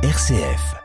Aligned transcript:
RCF. 0.00 0.76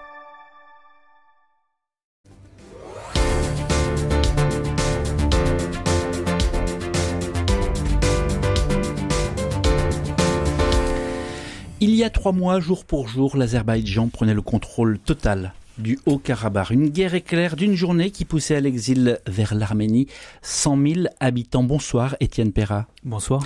Il 11.80 11.92
y 11.92 12.04
a 12.04 12.10
trois 12.10 12.32
mois, 12.32 12.60
jour 12.60 12.86
pour 12.86 13.08
jour, 13.08 13.38
l'Azerbaïdjan 13.38 14.08
prenait 14.08 14.34
le 14.34 14.42
contrôle 14.42 14.98
total 14.98 15.54
du 15.78 16.00
Haut-Karabakh. 16.06 16.70
Une 16.70 16.90
guerre 16.90 17.16
éclair 17.16 17.56
d'une 17.56 17.76
journée 17.76 18.12
qui 18.12 18.26
poussait 18.26 18.56
à 18.56 18.60
l'exil 18.60 19.20
vers 19.28 19.56
l'Arménie 19.56 20.08
100 20.42 20.78
000 20.88 21.08
habitants. 21.20 21.64
Bonsoir, 21.64 22.16
Étienne 22.20 22.52
Perra. 22.52 22.88
Bonsoir. 23.04 23.44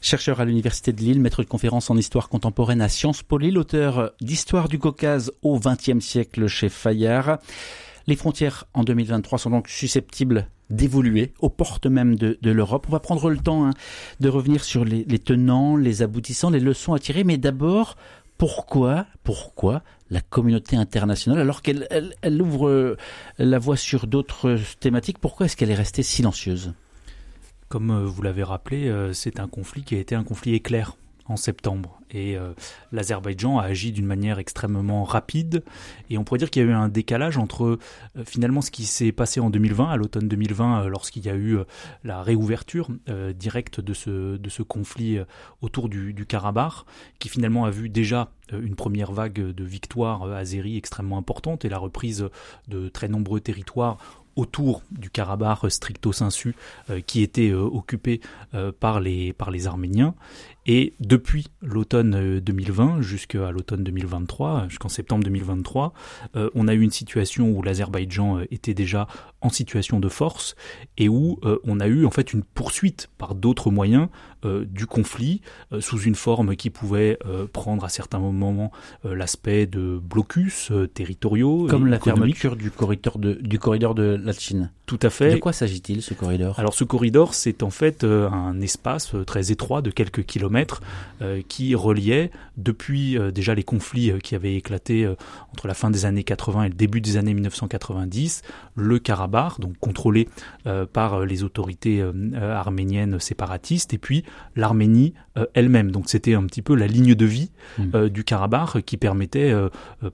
Chercheur 0.00 0.40
à 0.40 0.44
l'Université 0.44 0.92
de 0.92 1.00
Lille, 1.00 1.20
maître 1.20 1.42
de 1.42 1.48
conférence 1.48 1.90
en 1.90 1.96
histoire 1.96 2.28
contemporaine 2.28 2.82
à 2.82 2.88
Sciences 2.88 3.22
Po, 3.22 3.38
l'auteur 3.38 4.12
d'Histoire 4.20 4.68
du 4.68 4.78
Caucase 4.78 5.32
au 5.42 5.58
XXe 5.58 6.04
siècle 6.04 6.46
chez 6.46 6.68
Fayard. 6.68 7.38
Les 8.06 8.16
frontières 8.16 8.64
en 8.74 8.84
2023 8.84 9.38
sont 9.38 9.50
donc 9.50 9.68
susceptibles 9.68 10.48
d'évoluer 10.70 11.32
aux 11.40 11.48
portes 11.48 11.86
même 11.86 12.14
de, 12.14 12.38
l'Europe. 12.42 12.86
On 12.88 12.92
va 12.92 13.00
prendre 13.00 13.28
le 13.28 13.36
temps 13.36 13.66
hein, 13.66 13.72
de 14.20 14.28
revenir 14.28 14.64
sur 14.64 14.84
les, 14.84 15.04
les 15.04 15.18
tenants, 15.18 15.76
les 15.76 16.02
aboutissants, 16.02 16.50
les 16.50 16.60
leçons 16.60 16.94
à 16.94 16.98
tirer, 16.98 17.24
mais 17.24 17.38
d'abord, 17.38 17.96
pourquoi, 18.40 19.04
pourquoi 19.22 19.82
la 20.08 20.22
communauté 20.22 20.74
internationale, 20.74 21.38
alors 21.40 21.60
qu'elle 21.60 21.86
elle, 22.22 22.40
ouvre 22.40 22.68
euh, 22.68 22.96
la 23.38 23.58
voie 23.58 23.76
sur 23.76 24.06
d'autres 24.06 24.56
thématiques, 24.80 25.18
pourquoi 25.18 25.44
est-ce 25.44 25.58
qu'elle 25.58 25.70
est 25.70 25.74
restée 25.74 26.02
silencieuse? 26.02 26.72
Comme 27.68 27.90
euh, 27.90 28.06
vous 28.06 28.22
l'avez 28.22 28.42
rappelé, 28.42 28.88
euh, 28.88 29.12
c'est 29.12 29.40
un 29.40 29.46
conflit 29.46 29.82
qui 29.82 29.94
a 29.94 29.98
été 29.98 30.14
un 30.14 30.24
conflit 30.24 30.54
éclair 30.54 30.96
en 31.30 31.36
septembre. 31.36 32.00
Et 32.10 32.36
euh, 32.36 32.52
l'Azerbaïdjan 32.90 33.58
a 33.58 33.64
agi 33.64 33.92
d'une 33.92 34.06
manière 34.06 34.38
extrêmement 34.38 35.04
rapide. 35.04 35.62
Et 36.10 36.18
on 36.18 36.24
pourrait 36.24 36.38
dire 36.38 36.50
qu'il 36.50 36.62
y 36.62 36.66
a 36.66 36.68
eu 36.68 36.72
un 36.72 36.88
décalage 36.88 37.38
entre 37.38 37.64
euh, 37.64 38.24
finalement 38.26 38.60
ce 38.60 38.72
qui 38.72 38.84
s'est 38.84 39.12
passé 39.12 39.38
en 39.38 39.48
2020, 39.48 39.90
à 39.90 39.96
l'automne 39.96 40.26
2020, 40.26 40.82
euh, 40.82 40.88
lorsqu'il 40.88 41.24
y 41.24 41.28
a 41.30 41.36
eu 41.36 41.58
la 42.04 42.22
réouverture 42.22 42.88
directe 43.34 43.80
de 43.80 43.94
ce, 43.94 44.62
conflit 44.62 45.18
autour 45.60 45.88
du, 45.88 46.12
du, 46.12 46.26
Karabakh, 46.26 46.84
qui 47.18 47.28
finalement 47.28 47.64
a 47.64 47.70
vu 47.70 47.88
déjà 47.88 48.30
une 48.52 48.74
première 48.74 49.12
vague 49.12 49.40
de 49.40 49.64
victoires 49.64 50.24
azéries 50.24 50.76
extrêmement 50.76 51.18
importante 51.18 51.64
et 51.64 51.68
la 51.68 51.78
reprise 51.78 52.28
de 52.68 52.88
très 52.88 53.08
nombreux 53.08 53.40
territoires 53.40 53.98
autour 54.36 54.82
du 54.90 55.10
Karabakh 55.10 55.70
stricto 55.70 56.12
sensu 56.12 56.54
qui 57.06 57.22
était 57.22 57.52
occupé 57.52 58.20
par, 58.80 59.00
les, 59.00 59.32
par 59.32 59.50
les 59.50 59.66
Arméniens. 59.66 60.14
Et 60.66 60.94
depuis 61.00 61.48
l'automne 61.62 62.38
2020 62.38 62.98
euh, 62.98 63.02
jusqu'à 63.02 63.50
l'automne 63.50 63.82
2023, 63.82 64.66
jusqu'en 64.68 64.88
septembre 64.88 65.24
2023, 65.24 65.92
euh, 66.36 66.50
on 66.54 66.68
a 66.68 66.74
eu 66.74 66.82
une 66.82 66.90
situation 66.90 67.50
où 67.50 67.62
l'Azerbaïdjan 67.62 68.38
euh, 68.38 68.44
était 68.50 68.74
déjà 68.74 69.08
en 69.40 69.48
situation 69.48 70.00
de 70.00 70.08
force 70.08 70.54
et 70.98 71.08
où 71.08 71.40
on 71.64 71.80
a 71.80 71.86
eu 71.86 72.04
en 72.04 72.10
fait 72.10 72.34
une 72.34 72.42
poursuite 72.42 73.08
par 73.16 73.34
d'autres 73.34 73.70
moyens 73.70 74.08
du 74.44 74.86
conflit 74.86 75.40
sous 75.80 76.00
une 76.00 76.14
forme 76.14 76.56
qui 76.56 76.70
pouvait 76.70 77.18
prendre 77.52 77.84
à 77.84 77.88
certains 77.88 78.18
moments 78.18 78.72
l'aspect 79.04 79.66
de 79.66 79.98
blocus 80.02 80.72
territoriaux. 80.94 81.66
Comme 81.68 81.86
la 81.86 81.98
fermeture 81.98 82.56
du 82.56 82.70
corridor 82.70 83.18
de, 83.18 83.34
du 83.34 83.58
corridor 83.58 83.94
de 83.94 84.20
la 84.22 84.32
Chine. 84.32 84.70
Tout 84.86 84.98
à 85.02 85.10
fait. 85.10 85.34
De 85.34 85.38
quoi 85.38 85.52
s'agit-il 85.52 86.02
ce 86.02 86.14
corridor? 86.14 86.58
Alors 86.58 86.74
ce 86.74 86.84
corridor 86.84 87.34
c'est 87.34 87.62
en 87.62 87.70
fait 87.70 88.04
un 88.04 88.60
espace 88.60 89.14
très 89.26 89.52
étroit 89.52 89.82
de 89.82 89.90
quelques 89.90 90.24
kilomètres 90.24 90.80
euh, 91.22 91.42
qui 91.46 91.74
reliait 91.74 92.30
depuis 92.56 93.18
euh, 93.18 93.30
déjà 93.30 93.54
les 93.54 93.62
conflits 93.62 94.10
euh, 94.10 94.18
qui 94.18 94.34
avaient 94.34 94.54
éclaté 94.54 95.08
entre 95.52 95.68
la 95.68 95.74
fin 95.74 95.90
des 95.90 96.04
années 96.04 96.24
80 96.24 96.64
et 96.64 96.68
le 96.68 96.74
début 96.74 97.00
des 97.00 97.16
années 97.16 97.34
1990, 97.34 98.42
le 98.74 98.98
Karabakh, 98.98 99.60
donc 99.60 99.76
contrôlé 99.78 100.28
par 100.92 101.20
les 101.20 101.42
autorités 101.42 102.04
arméniennes 102.34 103.18
séparatistes, 103.18 103.94
et 103.94 103.98
puis 103.98 104.24
l'Arménie 104.56 105.14
elle-même. 105.54 105.90
Donc 105.90 106.08
c'était 106.08 106.34
un 106.34 106.44
petit 106.44 106.60
peu 106.60 106.74
la 106.74 106.86
ligne 106.86 107.14
de 107.14 107.24
vie 107.24 107.50
mmh. 107.78 108.08
du 108.08 108.24
Karabakh 108.24 108.82
qui 108.84 108.96
permettait 108.96 109.54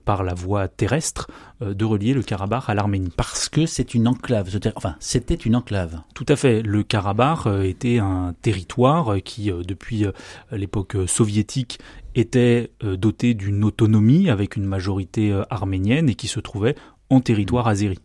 par 0.05 0.23
la 0.23 0.33
voie 0.33 0.67
terrestre 0.67 1.27
de 1.59 1.85
relier 1.85 2.13
le 2.13 2.21
Karabakh 2.21 2.63
à 2.67 2.73
l'Arménie. 2.73 3.11
Parce 3.17 3.49
que 3.49 3.65
c'est 3.65 3.93
une 3.93 4.07
enclave, 4.07 4.49
enfin 4.75 4.95
c'était 4.99 5.35
une 5.35 5.55
enclave. 5.55 6.01
Tout 6.13 6.25
à 6.29 6.35
fait. 6.35 6.61
Le 6.61 6.83
Karabakh 6.83 7.47
était 7.63 7.97
un 7.97 8.35
territoire 8.41 9.15
qui, 9.23 9.51
depuis 9.51 10.05
l'époque 10.51 10.95
soviétique 11.07 11.79
était 12.19 12.71
euh, 12.83 12.97
doté 12.97 13.33
d'une 13.33 13.63
autonomie 13.63 14.29
avec 14.29 14.55
une 14.55 14.65
majorité 14.65 15.31
euh, 15.31 15.43
arménienne 15.49 16.09
et 16.09 16.15
qui 16.15 16.27
se 16.27 16.39
trouvait 16.39 16.75
en 17.09 17.21
territoire 17.21 17.67
azéri. 17.67 17.99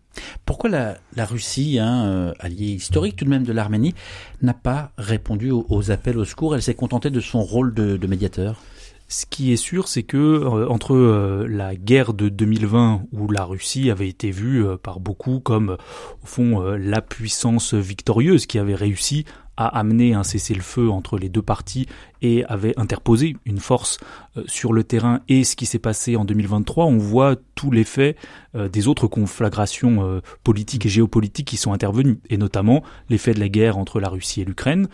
Pourquoi 0.45 0.71
la, 0.71 1.25
Russie, 1.25 1.79
hein, 1.79 2.05
euh, 2.07 2.33
alliée 2.39 2.73
historique 2.73 3.17
tout 3.17 3.25
de 3.25 3.31
même 3.31 3.45
de 3.45 3.53
l'Arménie, 3.53 3.95
n'a 4.41 4.55
pas 4.55 4.93
répondu 4.99 5.51
aux, 5.51 5.91
appels 5.91 6.19
au 6.19 6.25
secours? 6.25 6.55
Elle 6.55 6.63
s'est 6.63 6.75
contentée 6.75 7.11
de 7.11 7.21
son 7.21 7.43
rôle 7.43 7.75
de, 7.75 8.07
médiateur? 8.07 8.61
Ce 9.09 9.27
qui 9.27 9.53
est 9.53 9.57
sûr, 9.57 9.89
c'est 9.89 10.05
que 10.05 10.67
entre 10.69 11.47
la 11.47 11.77
guerre 11.77 12.15
de 12.15 12.31
2020, 12.31 13.03
où 13.13 13.31
la 13.31 13.45
Russie 13.45 13.91
avait 13.91 14.09
été 14.09 14.31
vue 14.31 14.65
par 14.83 15.01
beaucoup 15.01 15.39
comme, 15.39 15.77
au 16.23 16.27
fond, 16.27 16.63
la 16.63 17.03
puissance 17.03 17.75
victorieuse 17.75 18.47
qui 18.47 18.59
avait 18.59 18.75
réussi 18.75 19.27
a 19.57 19.67
amené 19.67 20.15
un 20.15 20.23
cessez-le-feu 20.23 20.91
entre 20.91 21.19
les 21.19 21.29
deux 21.29 21.43
parties 21.43 21.87
et 22.23 22.45
avait 22.45 22.79
interposé 22.79 23.37
une 23.45 23.59
force 23.59 23.99
euh, 24.37 24.45
sur 24.47 24.73
le 24.73 24.85
terrain. 24.85 25.21
Et 25.29 25.45
ce 25.45 25.57
qui 25.57 25.67
s'est 25.67 25.81
passé 25.81 26.17
en 26.17 26.25
2023, 26.25 26.87
on 26.87 26.97
voit 26.97 27.37
tout 27.55 27.71
l'effet 27.71 28.17
euh, 28.55 28.69
des 28.69 28.87
autres 28.89 29.09
conflagrations 29.09 30.07
euh, 30.07 30.21
politiques 30.45 30.87
et 30.87 30.89
géopolitiques 30.89 31.49
qui 31.49 31.57
sont 31.57 31.73
intervenues, 31.73 32.21
et 32.31 32.37
notamment 32.37 32.83
l'effet 33.11 33.35
de 33.35 33.41
la 33.41 33.49
guerre 33.49 33.77
entre 33.77 34.01
la 34.01 34.09
Russie 34.09 34.41
et 34.41 34.45
l'Ukraine, 34.45 34.89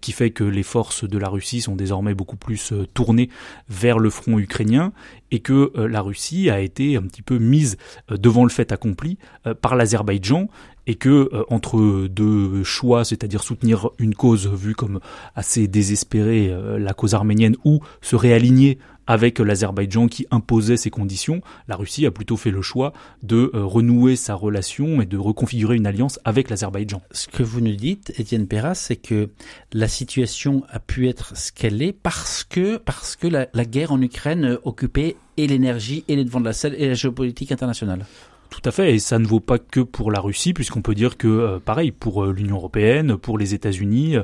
qui 0.00 0.12
fait 0.12 0.30
que 0.30 0.44
les 0.44 0.62
forces 0.62 1.08
de 1.08 1.18
la 1.18 1.28
Russie 1.28 1.60
sont 1.60 1.74
désormais 1.74 2.14
beaucoup 2.14 2.36
plus 2.36 2.72
tournées 2.92 3.30
vers 3.68 3.98
le 3.98 4.10
front 4.10 4.38
ukrainien, 4.38 4.92
et 5.30 5.40
que 5.40 5.72
la 5.76 6.00
Russie 6.00 6.50
a 6.50 6.60
été 6.60 6.96
un 6.96 7.02
petit 7.02 7.22
peu 7.22 7.38
mise 7.38 7.76
devant 8.08 8.44
le 8.44 8.50
fait 8.50 8.72
accompli 8.72 9.18
par 9.60 9.74
l'Azerbaïdjan, 9.76 10.48
et 10.86 10.94
que 10.94 11.30
entre 11.48 12.08
deux 12.08 12.62
choix, 12.62 13.04
c'est-à-dire 13.04 13.42
soutenir 13.42 13.90
une 13.98 14.14
cause 14.14 14.46
vue 14.48 14.74
comme 14.74 15.00
assez 15.34 15.66
désespérée, 15.68 16.54
la 16.78 16.94
cause 16.94 17.14
arménienne, 17.14 17.56
ou 17.64 17.80
se 18.00 18.16
réaligner 18.16 18.78
avec 19.06 19.38
l'Azerbaïdjan 19.38 20.08
qui 20.08 20.26
imposait 20.30 20.76
ses 20.76 20.90
conditions, 20.90 21.40
la 21.68 21.76
Russie 21.76 22.06
a 22.06 22.10
plutôt 22.10 22.36
fait 22.36 22.50
le 22.50 22.62
choix 22.62 22.92
de 23.22 23.50
euh, 23.54 23.64
renouer 23.64 24.16
sa 24.16 24.34
relation 24.34 25.02
et 25.02 25.06
de 25.06 25.16
reconfigurer 25.16 25.76
une 25.76 25.86
alliance 25.86 26.18
avec 26.24 26.50
l'Azerbaïdjan. 26.50 27.02
Ce 27.10 27.28
que 27.28 27.42
vous 27.42 27.60
nous 27.60 27.74
dites, 27.74 28.12
Étienne 28.18 28.46
Perras, 28.46 28.74
c'est 28.74 28.96
que 28.96 29.30
la 29.72 29.88
situation 29.88 30.64
a 30.68 30.78
pu 30.78 31.08
être 31.08 31.36
ce 31.36 31.52
qu'elle 31.52 31.82
est 31.82 31.92
parce 31.92 32.44
que, 32.44 32.76
parce 32.78 33.16
que 33.16 33.26
la, 33.26 33.46
guerre 33.64 33.92
en 33.92 34.00
Ukraine 34.00 34.58
occupait 34.64 35.16
et 35.36 35.46
l'énergie 35.46 36.04
et 36.08 36.16
les 36.16 36.24
devants 36.24 36.40
de 36.40 36.44
la 36.46 36.52
scène 36.52 36.74
et 36.76 36.88
la 36.88 36.94
géopolitique 36.94 37.50
internationale. 37.50 38.06
Tout 38.54 38.68
à 38.68 38.70
fait, 38.70 38.94
et 38.94 38.98
ça 39.00 39.18
ne 39.18 39.26
vaut 39.26 39.40
pas 39.40 39.58
que 39.58 39.80
pour 39.80 40.12
la 40.12 40.20
Russie, 40.20 40.54
puisqu'on 40.54 40.80
peut 40.80 40.94
dire 40.94 41.16
que, 41.16 41.26
euh, 41.26 41.58
pareil, 41.58 41.90
pour 41.90 42.24
euh, 42.24 42.32
l'Union 42.32 42.56
européenne, 42.56 43.16
pour 43.16 43.36
les 43.36 43.52
États-Unis, 43.52 44.16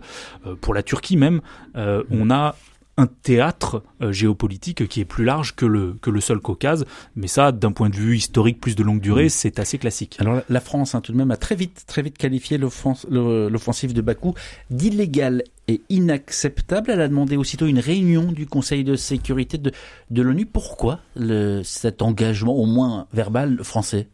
pour 0.61 0.73
la 0.73 0.85
Turquie 0.85 1.17
même, 1.17 1.41
on 1.75 2.31
a 2.31 2.55
un 2.97 3.07
théâtre 3.07 3.83
euh, 4.03 4.13
géopolitique 4.13 4.87
qui 4.87 5.01
est 5.01 5.05
plus 5.07 5.25
large 5.25 5.57
que 5.57 5.65
le, 5.65 5.97
que 6.03 6.11
le 6.11 6.21
seul 6.21 6.39
Caucase. 6.39 6.85
Mais 7.17 7.29
ça, 7.29 7.51
d'un 7.51 7.73
point 7.73 7.89
de 7.89 7.97
vue 7.97 8.17
historique 8.17 8.61
plus 8.61 8.77
de 8.77 8.83
longue 8.83 9.01
durée, 9.01 9.31
c'est 9.31 9.59
assez 9.59 9.79
classique. 9.79 10.17
Alors 10.21 10.43
la 10.49 10.61
France, 10.61 10.95
hein, 10.95 11.01
tout 11.01 11.13
de 11.13 11.17
même, 11.17 11.31
a 11.31 11.37
très 11.37 11.55
vite, 11.55 11.85
très 11.87 12.03
vite 12.03 12.19
qualifié 12.19 12.59
l'offensive 12.59 13.95
de 13.95 14.01
Bakou 14.03 14.35
d'illégale 14.71 15.43
et 15.67 15.81
inacceptable. 15.89 16.91
Elle 16.91 17.01
a 17.01 17.09
demandé 17.09 17.37
aussitôt 17.37 17.67
une 17.67 17.79
réunion 17.79 18.33
du 18.33 18.47
Conseil 18.47 18.85
de 18.85 18.97
sécurité 18.97 19.57
de, 19.57 19.73
de 20.11 20.23
l'ONU. 20.23 20.45
Pourquoi 20.45 21.01
le, 21.17 21.63
cet 21.65 22.03
engagement, 22.03 22.55
au 22.55 22.67
moins 22.67 23.07
verbal, 23.13 23.61
français? 23.63 24.09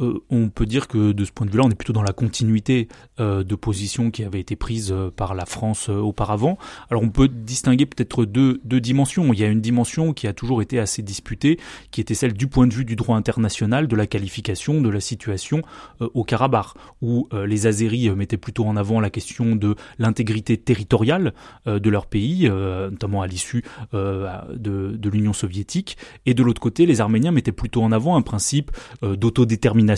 Euh, 0.00 0.22
on 0.30 0.48
peut 0.48 0.66
dire 0.66 0.88
que 0.88 1.12
de 1.12 1.24
ce 1.24 1.32
point 1.32 1.46
de 1.46 1.50
vue-là, 1.50 1.64
on 1.66 1.70
est 1.70 1.74
plutôt 1.74 1.92
dans 1.92 2.02
la 2.02 2.12
continuité 2.12 2.88
euh, 3.18 3.44
de 3.44 3.54
positions 3.54 4.10
qui 4.10 4.24
avaient 4.24 4.40
été 4.40 4.56
prises 4.56 4.92
euh, 4.92 5.10
par 5.10 5.34
la 5.34 5.46
France 5.46 5.88
auparavant. 5.88 6.58
Alors 6.90 7.02
on 7.02 7.10
peut 7.10 7.28
distinguer 7.28 7.86
peut-être 7.86 8.24
deux, 8.24 8.58
dimensions. 8.64 9.32
Il 9.32 9.40
y 9.40 9.44
a 9.44 9.48
une 9.48 9.60
dimension 9.60 10.12
qui 10.12 10.26
a 10.26 10.32
toujours 10.32 10.62
été 10.62 10.78
assez 10.78 11.02
disputée, 11.02 11.58
qui 11.90 12.00
était 12.00 12.14
celle 12.14 12.32
du 12.32 12.46
point 12.46 12.66
de 12.66 12.74
vue 12.74 12.84
du 12.84 12.96
droit 12.96 13.16
international, 13.16 13.88
de 13.88 13.96
la 13.96 14.06
qualification 14.06 14.80
de 14.80 14.88
la 14.88 15.00
situation 15.00 15.62
au 16.00 16.24
Karabakh, 16.24 16.68
où 17.02 17.28
les 17.32 17.66
Azéris 17.66 18.10
mettaient 18.10 18.36
plutôt 18.36 18.64
en 18.64 18.76
avant 18.76 19.00
la 19.00 19.10
question 19.10 19.56
de 19.56 19.74
l'intégrité 19.98 20.56
territoriale 20.56 21.34
de 21.66 21.90
leur 21.90 22.06
pays, 22.06 22.48
notamment 22.48 23.22
à 23.22 23.26
l'issue 23.26 23.64
de 23.92 25.08
l'Union 25.10 25.32
soviétique, 25.32 25.98
et 26.26 26.34
de 26.34 26.42
l'autre 26.42 26.60
côté, 26.60 26.86
les 26.86 27.00
Arméniens 27.00 27.32
mettaient 27.32 27.52
plutôt 27.52 27.82
en 27.82 27.92
avant 27.92 28.16
un 28.16 28.22
principe 28.22 28.70
d'autodétermination 29.02 29.89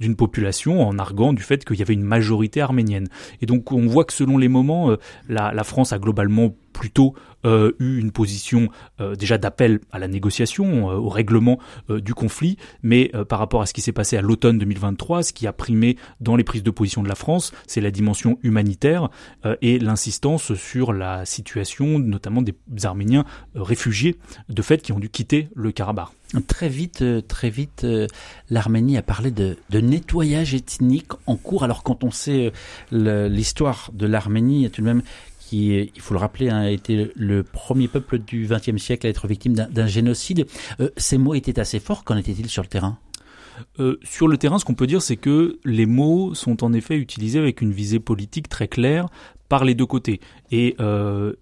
d'une 0.00 0.16
population 0.16 0.86
en 0.86 0.98
arguant 0.98 1.32
du 1.32 1.42
fait 1.42 1.64
qu'il 1.64 1.78
y 1.78 1.82
avait 1.82 1.94
une 1.94 2.04
majorité 2.04 2.60
arménienne. 2.60 3.08
Et 3.40 3.46
donc 3.46 3.72
on 3.72 3.86
voit 3.86 4.04
que 4.04 4.12
selon 4.12 4.38
les 4.38 4.48
moments, 4.48 4.90
euh, 4.90 4.96
la, 5.28 5.64
France 5.64 5.92
a 5.92 5.98
globalement 5.98 6.54
plutôt 6.72 7.14
euh, 7.44 7.72
eu 7.80 7.98
une 7.98 8.12
position 8.12 8.68
euh, 9.00 9.16
déjà 9.16 9.36
d'appel 9.36 9.80
à 9.90 9.98
la 9.98 10.06
négociation, 10.06 10.90
euh, 10.90 10.94
au 10.94 11.08
règlement 11.08 11.58
du 11.88 12.14
conflit, 12.14 12.56
mais 12.82 13.10
par 13.28 13.38
rapport 13.38 13.62
à 13.62 13.66
ce 13.66 13.74
qui 13.74 13.80
s'est 13.80 13.92
passé 13.92 14.16
à 14.16 14.22
l'automne 14.22 14.58
2023, 14.58 15.22
ce 15.22 15.32
qui 15.32 15.46
a 15.46 15.52
primé 15.52 15.96
dans 16.20 16.36
les 16.36 16.44
prises 16.44 16.62
de 16.62 16.70
position 16.70 17.02
de 17.02 17.08
la 17.08 17.14
France, 17.14 17.52
c'est 17.66 17.80
la 17.80 17.90
dimension 17.90 18.38
humanitaire 18.42 19.10
et 19.60 19.78
l'insistance 19.78 20.54
sur 20.54 20.92
la 20.92 21.24
situation, 21.24 21.98
notamment 21.98 22.42
des 22.42 22.54
Arméniens 22.84 23.24
réfugiés 23.54 24.16
de 24.48 24.62
fait 24.62 24.82
qui 24.82 24.92
ont 24.92 24.98
dû 24.98 25.10
quitter 25.10 25.48
le 25.54 25.72
Karabakh. 25.72 26.08
Très 26.46 26.68
vite, 26.68 27.04
très 27.28 27.50
vite, 27.50 27.86
l'Arménie 28.48 28.96
a 28.96 29.02
parlé 29.02 29.30
de, 29.30 29.56
de, 29.70 29.80
nettoyage 29.80 30.54
ethnique 30.54 31.12
en 31.26 31.36
cours. 31.36 31.64
Alors 31.64 31.82
quand 31.82 32.04
on 32.04 32.10
sait 32.10 32.52
l'histoire 32.90 33.90
de 33.92 34.06
l'Arménie, 34.06 34.70
tout 34.70 34.80
de 34.80 34.86
même 34.86 35.02
qui, 35.52 35.90
il 35.94 36.00
faut 36.00 36.14
le 36.14 36.20
rappeler, 36.20 36.48
hein, 36.48 36.60
a 36.60 36.70
été 36.70 37.12
le 37.14 37.42
premier 37.42 37.86
peuple 37.86 38.18
du 38.18 38.46
XXe 38.48 38.82
siècle 38.82 39.06
à 39.06 39.10
être 39.10 39.26
victime 39.26 39.52
d'un 39.52 39.86
génocide. 39.86 40.46
Euh, 40.80 40.88
ces 40.96 41.18
mots 41.18 41.34
étaient 41.34 41.60
assez 41.60 41.78
forts. 41.78 42.04
Qu'en 42.04 42.16
était-il 42.16 42.48
sur 42.48 42.62
le 42.62 42.68
terrain? 42.68 42.98
Euh, 43.78 43.98
sur 44.02 44.28
le 44.28 44.38
terrain, 44.38 44.58
ce 44.58 44.64
qu'on 44.64 44.74
peut 44.74 44.86
dire, 44.86 45.02
c'est 45.02 45.18
que 45.18 45.58
les 45.66 45.84
mots 45.84 46.34
sont 46.34 46.64
en 46.64 46.72
effet 46.72 46.96
utilisés 46.96 47.38
avec 47.38 47.60
une 47.60 47.70
visée 47.70 48.00
politique 48.00 48.48
très 48.48 48.66
claire 48.66 49.08
par 49.52 49.66
les 49.66 49.74
deux 49.74 49.84
côtés. 49.84 50.18
Et 50.50 50.76
euh, 50.80 51.34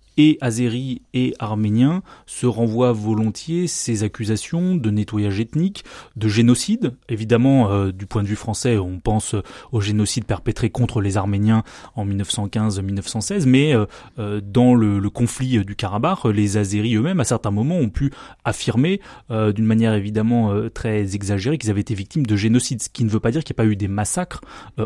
et 1.12 1.35
arméniens 1.39 2.03
se 2.27 2.47
renvoient 2.47 2.93
volontiers 2.93 3.67
ces 3.67 4.03
accusations 4.03 4.75
de 4.75 4.91
nettoyage 4.91 5.41
ethnique, 5.41 5.85
de 6.17 6.29
génocide. 6.29 6.93
Évidemment, 7.09 7.71
euh, 7.71 7.93
du 7.93 8.07
point 8.07 8.23
de 8.23 8.29
vue 8.29 8.37
français, 8.37 8.77
on 8.79 9.01
pense 9.01 9.35
au 9.73 9.81
génocide 9.81 10.25
perpétré 10.25 10.71
contre 10.71 11.01
les 11.01 11.17
Arméniens 11.17 11.62
en 11.95 12.07
1915-1916, 12.07 13.47
mais 13.47 13.75
euh, 13.75 13.87
euh, 14.19 14.41
dans 14.43 14.75
le, 14.75 15.01
conflit 15.11 15.65
du 15.65 15.75
Karabakh, 15.75 16.25
les 16.27 16.56
Azéris 16.56 16.95
eux-mêmes, 16.95 17.21
à 17.21 17.25
certains 17.25 17.51
moments, 17.51 17.77
ont 17.77 17.89
pu 17.89 18.13
affirmer, 18.45 19.01
d'une 19.29 19.67
manière 19.67 19.95
évidemment 19.95 20.55
très 20.73 21.17
exagérée, 21.17 21.59
qu'ils 21.59 21.71
avaient 21.71 21.81
été 21.81 21.95
victimes 21.95 22.25
de 22.25 22.37
génocide, 22.37 22.81
ce 22.81 22.89
qui 22.89 23.03
ne 23.03 23.11
veut 23.11 23.19
pas 23.19 23.33
dire 23.33 23.43
qu'il 23.43 23.55
n'y 23.55 23.56
a 23.56 23.63
pas 23.65 23.71
eu 23.71 23.75
des 23.75 23.89
massacres. 23.89 24.41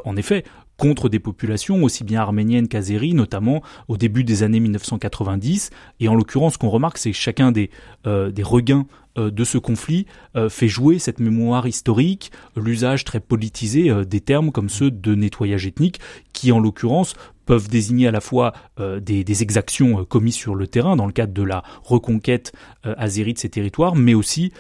en 0.05 0.17
effet, 0.17 0.45
contre 0.77 1.09
des 1.09 1.19
populations 1.19 1.83
aussi 1.83 2.05
bien 2.05 2.21
arméniennes 2.21 2.69
qu'azéries, 2.69 3.15
notamment 3.15 3.63
au 3.89 3.97
début 3.97 4.25
des 4.25 4.43
années 4.43 4.61
1990. 4.61 5.71
Et 6.01 6.09
en 6.09 6.15
l'occurrence, 6.15 6.55
ce 6.55 6.59
qu'on 6.59 6.71
remarque, 6.71 6.99
c'est 6.99 7.11
que 7.11 7.17
chacun 7.17 7.53
des, 7.53 7.71
euh, 8.07 8.31
regains 8.43 8.87
euh, 9.17 9.31
de 9.31 9.45
ce 9.45 9.59
conflit 9.59 10.07
euh, 10.37 10.49
fait 10.49 10.69
jouer 10.69 10.99
cette 10.99 11.21
mémoire 11.21 11.67
historique, 11.67 12.33
l'usage 12.57 13.05
très 13.05 13.21
politisé 13.21 13.91
des 14.05 14.21
termes 14.21 14.51
comme 14.51 14.69
ceux 14.69 14.91
de 14.91 15.15
nettoyage 15.15 15.67
ethnique, 15.67 16.01
qui 16.33 16.51
en 16.53 16.59
l'occurrence 16.59 17.15
peuvent 17.45 17.69
désigner 17.69 18.09
à 18.09 18.11
la 18.11 18.21
fois 18.21 18.53
euh, 18.81 19.01
des, 19.01 19.43
exactions 19.43 20.01
euh, 20.01 20.05
commises 20.05 20.35
sur 20.35 20.55
le 20.55 20.67
terrain 20.67 20.97
dans 20.97 21.07
le 21.07 21.13
cadre 21.13 21.33
de 21.33 21.43
la 21.43 21.63
reconquête 21.83 22.53
euh, 22.87 22.95
azérie 22.99 23.35
de 23.35 23.39
ces 23.39 23.49
territoires, 23.49 23.97
mais 23.97 24.15
aussi 24.15 24.53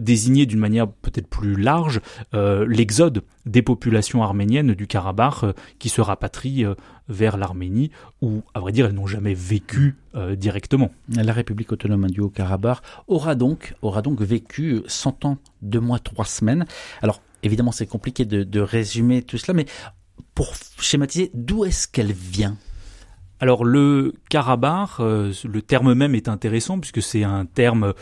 désigner 0.00 0.46
d'une 0.46 0.58
manière 0.58 0.88
peut-être 0.88 1.28
plus 1.28 1.56
large 1.56 2.00
l'exode 2.32 3.22
des 3.46 3.62
populations 3.62 4.22
arméniennes 4.22 4.74
du 4.74 4.86
Karabakh 4.86 5.44
qui 5.78 5.88
se 5.88 6.00
rapatrient 6.00 6.66
vers 7.08 7.36
l'Arménie, 7.36 7.90
où, 8.20 8.42
à 8.54 8.60
vrai 8.60 8.72
dire, 8.72 8.86
elles 8.86 8.94
n'ont 8.94 9.06
jamais 9.06 9.34
vécu 9.34 9.96
directement. 10.36 10.90
La 11.08 11.32
République 11.32 11.72
autonome 11.72 12.10
du 12.10 12.20
Haut-Karabakh 12.20 12.78
aura 13.06 13.34
donc, 13.34 13.74
aura 13.82 14.02
donc 14.02 14.20
vécu 14.20 14.82
100 14.86 15.24
ans, 15.24 15.38
deux 15.62 15.80
mois, 15.80 15.98
trois 15.98 16.24
semaines. 16.24 16.66
Alors, 17.02 17.20
évidemment, 17.42 17.72
c'est 17.72 17.86
compliqué 17.86 18.24
de, 18.24 18.60
résumer 18.60 19.22
tout 19.22 19.38
cela, 19.38 19.54
mais 19.54 19.66
pour 20.38 20.54
schématiser, 20.78 21.32
d'où 21.34 21.64
est-ce 21.64 21.88
qu'elle 21.88 22.12
vient 22.12 22.56
alors 23.40 23.64
le 23.64 24.14
Karabakh, 24.30 25.00
euh, 25.00 25.32
le 25.44 25.62
terme 25.62 25.94
même 25.94 26.14
est 26.14 26.28
intéressant 26.28 26.78
puisque 26.78 27.02
c'est 27.02 27.24
un 27.24 27.44
terme 27.46 27.94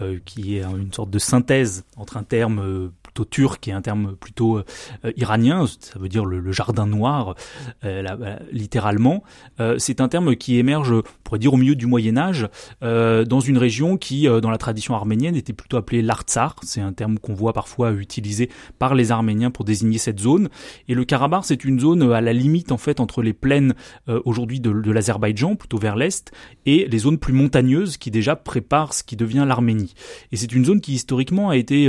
euh, 0.00 0.18
qui 0.24 0.56
est 0.56 0.62
une 0.62 0.92
sorte 0.92 1.10
de 1.10 1.20
synthèse 1.20 1.84
entre 1.96 2.16
un 2.16 2.24
terme 2.24 2.58
euh, 2.58 2.92
plutôt 3.04 3.24
turc 3.24 3.68
et 3.68 3.72
un 3.72 3.80
terme 3.80 4.16
plutôt 4.16 4.58
euh, 4.58 4.64
iranien, 5.16 5.66
ça 5.66 6.00
veut 6.00 6.08
dire 6.08 6.24
le, 6.24 6.50
jardin 6.50 6.86
noir, 6.86 7.36
littéralement. 8.50 9.22
C'est 9.78 10.00
un 10.00 10.08
terme 10.08 10.34
qui 10.34 10.58
émerge, 10.58 10.92
on 10.92 11.02
pourrait 11.22 11.38
dire, 11.38 11.54
au 11.54 11.56
milieu 11.56 11.76
du 11.76 11.86
Moyen 11.86 12.16
Âge, 12.16 12.48
dans 12.80 13.40
une 13.40 13.58
région 13.58 13.96
qui, 13.96 14.26
dans 14.26 14.50
la 14.50 14.58
tradition 14.58 14.94
arménienne, 14.94 15.36
était 15.36 15.52
plutôt 15.52 15.76
appelée 15.76 16.02
l'Artsar. 16.02 16.56
C'est 16.62 16.80
un 16.80 16.92
terme 16.92 17.18
qu'on 17.18 17.34
voit 17.34 17.52
parfois 17.52 17.92
utilisé 17.92 18.50
par 18.78 18.94
les 18.94 19.12
Arméniens 19.12 19.50
pour 19.50 19.64
désigner 19.64 19.98
cette 19.98 20.20
zone. 20.20 20.48
Et 20.88 20.94
le 20.94 21.04
Karabakh, 21.04 21.44
c'est 21.44 21.64
une 21.64 21.80
zone 21.80 22.12
à 22.12 22.20
la 22.20 22.32
limite 22.32 22.72
en 22.72 22.78
fait 22.78 23.00
entre 23.00 23.22
les 23.22 23.32
plaines 23.32 23.74
aujourd'hui 24.24 24.60
de, 24.60 24.83
de 24.84 24.90
l'Azerbaïdjan, 24.92 25.56
plutôt 25.56 25.78
vers 25.78 25.96
l'est, 25.96 26.32
et 26.66 26.86
les 26.88 26.98
zones 26.98 27.18
plus 27.18 27.32
montagneuses 27.32 27.96
qui 27.96 28.10
déjà 28.10 28.36
préparent 28.36 28.94
ce 28.94 29.02
qui 29.02 29.16
devient 29.16 29.44
l'Arménie. 29.46 29.94
Et 30.32 30.36
c'est 30.36 30.52
une 30.52 30.64
zone 30.64 30.80
qui 30.80 30.92
historiquement 30.92 31.50
a 31.50 31.56
été 31.56 31.88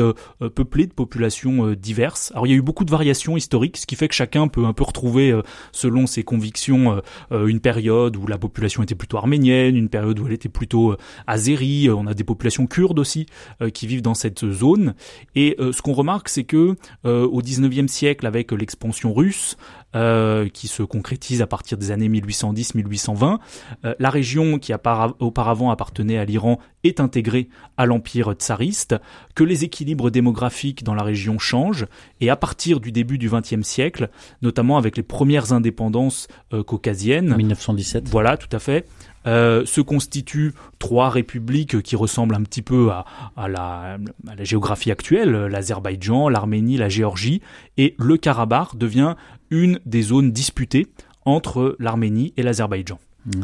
peuplée 0.56 0.88
de 0.88 0.94
populations 0.94 1.68
euh, 1.68 1.76
diverses. 1.76 2.32
Alors 2.32 2.48
il 2.48 2.52
y 2.52 2.54
a 2.54 2.56
eu 2.58 2.62
beaucoup 2.62 2.86
de 2.86 2.92
variations 2.92 3.38
historiques, 3.38 3.78
ce 3.78 3.86
qui 3.86 3.96
fait 3.96 4.08
que 4.08 4.16
chacun 4.16 4.48
peut 4.48 4.66
un 4.66 4.74
peu 4.74 4.84
retrouver 4.84 5.32
euh, 5.32 5.42
selon 5.72 6.08
ses 6.08 6.24
convictions 6.24 7.02
euh, 7.32 7.48
une 7.48 7.60
période 7.60 8.16
où 8.18 8.28
la 8.28 8.38
population 8.38 8.84
était 8.84 8.96
plutôt 8.96 9.18
arménienne, 9.18 9.76
une 9.76 9.90
période 9.90 10.20
où 10.20 10.28
elle 10.28 10.34
était 10.34 10.50
plutôt 10.50 10.96
azérie. 11.28 11.90
On 11.90 12.08
a 12.08 12.14
des 12.14 12.24
populations 12.24 12.68
kurdes 12.68 13.00
aussi 13.00 13.26
qui 13.74 13.88
vivent 13.88 14.02
dans 14.02 14.14
cette 14.14 14.50
zone. 14.52 14.96
Et 15.36 15.58
ce 15.60 15.82
qu'on 15.82 15.94
remarque, 15.94 16.30
c'est 16.30 16.44
que 16.44 16.76
au 17.04 17.42
19e 17.42 17.88
siècle, 17.88 18.26
avec 18.26 18.52
l'expansion 18.52 19.14
russe, 19.14 19.58
euh, 19.96 20.50
qui 20.50 20.68
se 20.68 20.84
concrétise 20.84 21.42
à 21.42 21.48
partir 21.48 21.78
des 21.78 21.92
années 21.92 22.10
1810-1820. 22.10 23.40
Euh, 23.86 23.96
la 23.98 24.10
région 24.10 24.60
qui 24.60 24.74
auparavant 24.74 25.72
appartenait 25.72 26.18
à 26.18 26.26
l'Iran 26.26 26.60
est 26.84 27.00
intégrée 27.00 27.50
à 27.78 27.86
l'empire 27.86 28.34
tsariste, 28.34 28.96
que 29.36 29.44
les 29.44 29.64
équilibres 29.64 30.12
démographiques 30.12 30.84
dans 30.84 30.94
la 30.94 31.04
région 31.04 31.40
changent, 31.40 31.88
et 32.22 32.30
à 32.30 32.36
partir 32.36 32.80
du 32.80 32.92
début 32.92 33.18
du 33.18 33.30
XXe 33.30 33.62
siècle, 33.62 34.10
notamment 34.42 34.78
avec 34.78 34.98
les 34.98 35.04
premières 35.04 35.54
indépendances 35.54 36.28
euh, 36.54 36.64
caucasiennes, 36.64 37.36
1917. 37.36 38.10
Voilà, 38.10 38.38
tout 38.38 38.54
à 38.56 38.60
fait. 38.60 38.86
Euh, 39.28 39.66
se 39.66 39.82
constituent 39.82 40.54
trois 40.78 41.10
républiques 41.10 41.82
qui 41.82 41.96
ressemblent 41.96 42.36
un 42.36 42.44
petit 42.44 42.62
peu 42.62 42.92
à, 42.92 43.06
à, 43.36 43.48
la, 43.48 43.98
à 44.28 44.36
la, 44.36 44.44
géographie 44.44 44.92
actuelle, 44.92 45.32
l'Azerbaïdjan, 45.32 46.30
l'Arménie, 46.30 46.78
la 46.78 46.90
Géorgie, 46.90 47.42
et 47.78 47.96
le 47.98 48.18
Karabakh 48.18 48.76
devient 48.76 49.16
une 49.50 49.80
des 49.86 50.04
zones 50.04 50.32
disputées 50.32 50.88
entre 51.26 51.76
l'Arménie 51.80 52.34
et 52.38 52.44
l'Azerbaïdjan. 52.44 53.00
Mmh. 53.26 53.44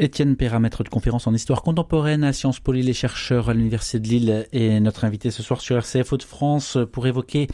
Étienne 0.00 0.36
Perra, 0.36 0.60
maître 0.60 0.84
de 0.84 0.88
conférence 0.88 1.26
en 1.26 1.34
histoire 1.34 1.62
contemporaine 1.62 2.22
à 2.22 2.32
Sciences 2.32 2.60
Po 2.60 2.70
les 2.70 2.92
chercheurs 2.92 3.50
à 3.50 3.54
l'Université 3.54 3.98
de 3.98 4.06
Lille, 4.06 4.46
est 4.52 4.78
notre 4.78 5.04
invité 5.04 5.32
ce 5.32 5.42
soir 5.42 5.60
sur 5.60 5.76
RCF 5.76 6.12
Hauts-de-France 6.12 6.78
pour 6.92 7.08
évoquer 7.08 7.48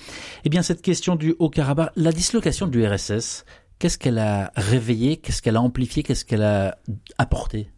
eh 0.44 0.50
bien, 0.50 0.60
cette 0.60 0.82
question 0.82 1.16
du 1.16 1.34
Haut-Karabakh, 1.38 1.92
la 1.96 2.12
dislocation 2.12 2.66
du 2.66 2.86
RSS. 2.86 3.46
Qu'est-ce 3.78 3.98
qu'elle 3.98 4.18
a 4.18 4.52
réveillé? 4.56 5.16
Qu'est-ce 5.16 5.42
qu'elle 5.42 5.56
a 5.56 5.62
amplifié? 5.62 6.02
Qu'est-ce 6.02 6.24
qu'elle 6.24 6.42
a 6.42 6.78
apporté? 7.18 7.68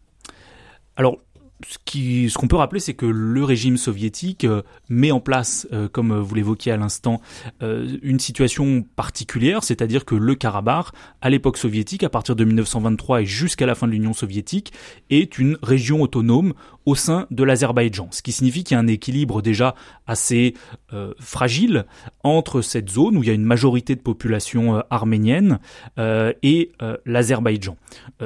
Alors, 0.96 1.18
ce 1.64 2.36
qu'on 2.36 2.48
peut 2.48 2.56
rappeler, 2.56 2.80
c'est 2.80 2.94
que 2.94 3.06
le 3.06 3.44
régime 3.44 3.76
soviétique 3.76 4.44
euh, 4.44 4.62
met 4.88 5.10
en 5.10 5.20
place, 5.20 5.66
euh, 5.72 5.88
comme 5.88 6.14
vous 6.18 6.34
l'évoquiez 6.34 6.72
à 6.72 6.76
l'instant, 6.76 7.20
euh, 7.62 7.96
une 8.02 8.20
situation 8.20 8.82
particulière, 8.82 9.64
c'est-à-dire 9.64 10.04
que 10.04 10.14
le 10.14 10.34
Karabakh, 10.34 10.88
à 11.22 11.30
l'époque 11.30 11.56
soviétique, 11.56 12.02
à 12.02 12.10
partir 12.10 12.36
de 12.36 12.44
1923 12.44 13.22
et 13.22 13.26
jusqu'à 13.26 13.66
la 13.66 13.74
fin 13.74 13.86
de 13.86 13.92
l'Union 13.92 14.12
soviétique, 14.12 14.72
est 15.08 15.38
une 15.38 15.56
région 15.62 16.02
autonome 16.02 16.52
au 16.86 16.94
sein 16.94 17.26
de 17.30 17.44
l'Azerbaïdjan, 17.44 18.08
ce 18.10 18.22
qui 18.22 18.32
signifie 18.32 18.64
qu'il 18.64 18.74
y 18.74 18.78
a 18.78 18.80
un 18.80 18.86
équilibre 18.86 19.42
déjà 19.42 19.74
assez 20.06 20.54
fragile 21.20 21.84
entre 22.22 22.62
cette 22.62 22.88
zone 22.88 23.16
où 23.16 23.22
il 23.22 23.26
y 23.26 23.30
a 23.30 23.34
une 23.34 23.44
majorité 23.44 23.96
de 23.96 24.00
population 24.00 24.82
arménienne 24.88 25.58
et 25.98 26.72
l'Azerbaïdjan. 27.04 27.76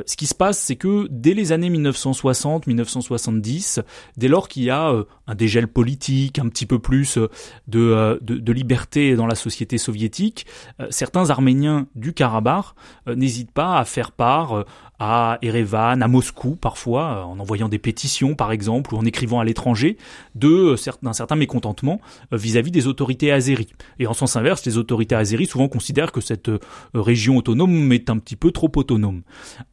ce 0.07 0.17
qui 0.17 0.27
se 0.27 0.35
passe, 0.35 0.59
c'est 0.59 0.77
que 0.77 1.09
dès 1.11 1.35
les 1.35 1.53
années 1.53 1.71
1960-1970, 1.71 3.83
dès 4.17 4.29
lors 4.29 4.49
qu'il 4.49 4.63
y 4.65 4.71
a 4.71 4.91
euh, 4.91 5.05
un 5.27 5.35
dégel 5.35 5.69
politique, 5.69 6.39
un 6.39 6.49
petit 6.49 6.65
peu 6.67 6.79
plus 6.79 7.19
euh, 7.19 7.29
euh, 7.75 8.19
de, 8.21 8.53
liberté 8.53 9.17
dans 9.17 9.27
la 9.27 9.35
société 9.35 9.79
soviétique, 9.79 10.47
certains 10.91 11.31
Arméniens 11.31 11.87
du 11.95 12.13
Karabakh 12.13 12.67
n'hésitent 13.07 13.53
pas 13.53 13.79
à 13.79 13.85
faire 13.85 14.13
part 14.13 14.65
à 15.01 15.39
Erevan, 15.41 16.03
à 16.03 16.09
Moscou 16.09 16.55
parfois, 16.55 17.25
en 17.25 17.41
envoyant 17.41 17.69
des 17.69 17.79
pétitions 17.79 18.35
par 18.35 18.53
exemple, 18.53 18.95
ou 18.95 18.99
en 18.99 19.05
écrivant 19.05 19.41
à 19.41 19.45
l'étranger, 19.45 19.97
de 20.35 20.77
d'un 21.03 21.13
certain 21.13 21.37
mécontentement 21.37 22.01
vis-à-vis 22.31 22.71
des 22.71 22.87
autorités 22.87 23.33
azéries. 23.33 23.73
Et 23.99 24.07
en 24.07 24.13
sens 24.13 24.37
inverse, 24.37 24.65
les 24.67 24.77
autorités 24.77 25.15
azéries 25.15 25.47
souvent 25.47 25.69
considèrent 25.69 26.13
que 26.13 26.21
cette 26.21 26.51
région 26.95 27.39
autonome 27.39 27.93
est 27.93 28.11
un 28.11 28.19
petit 28.19 28.37
peu 28.37 28.53
trop 28.53 28.71
autonome. 28.77 29.23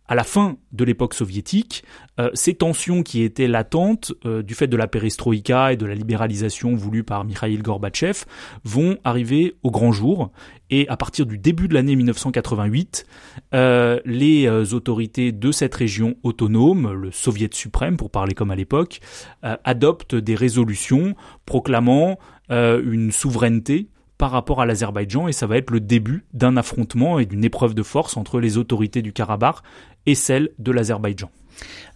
À 0.07 0.15
la 0.15 0.23
fin 0.23 0.57
de 0.71 0.83
l'époque 0.85 1.13
soviétique, 1.13 1.83
euh, 2.19 2.29
ces 2.33 2.53
tensions 2.53 3.03
qui 3.03 3.23
étaient 3.23 3.47
latentes 3.47 4.13
euh, 4.25 4.41
du 4.41 4.55
fait 4.55 4.67
de 4.67 4.77
la 4.77 4.87
perestroïka 4.87 5.73
et 5.73 5.77
de 5.77 5.85
la 5.85 5.95
libéralisation 5.95 6.75
voulue 6.75 7.03
par 7.03 7.25
Mikhail 7.25 7.57
Gorbatchev 7.57 8.23
vont 8.63 8.97
arriver 9.03 9.55
au 9.63 9.71
grand 9.71 9.91
jour. 9.91 10.31
Et 10.69 10.87
à 10.87 10.97
partir 10.97 11.25
du 11.25 11.37
début 11.37 11.67
de 11.67 11.73
l'année 11.73 11.95
1988, 11.95 13.05
euh, 13.53 13.99
les 14.05 14.47
autorités 14.73 15.31
de 15.31 15.51
cette 15.51 15.75
région 15.75 16.15
autonome, 16.23 16.91
le 16.91 17.11
Soviet 17.11 17.49
suprême 17.53 17.97
pour 17.97 18.09
parler 18.09 18.33
comme 18.33 18.51
à 18.51 18.55
l'époque, 18.55 18.99
adoptent 19.41 20.15
des 20.15 20.35
résolutions 20.35 21.15
proclamant 21.45 22.17
une 22.49 23.11
souveraineté 23.11 23.87
par 24.17 24.31
rapport 24.31 24.62
à 24.62 24.65
l'Azerbaïdjan 24.65 25.27
et 25.27 25.33
ça 25.33 25.47
va 25.47 25.57
être 25.57 25.69
le 25.69 25.79
début 25.79 26.25
d'un 26.33 26.57
affrontement 26.57 27.19
et 27.19 27.25
d'une 27.25 27.43
épreuve 27.43 27.74
de 27.74 27.83
force 27.83 28.17
entre 28.17 28.39
les 28.39 28.57
autorités 28.57 29.01
du 29.01 29.13
Karabakh 29.13 29.57
et 30.05 30.15
celles 30.15 30.50
de 30.59 30.71
l'Azerbaïdjan. 30.71 31.29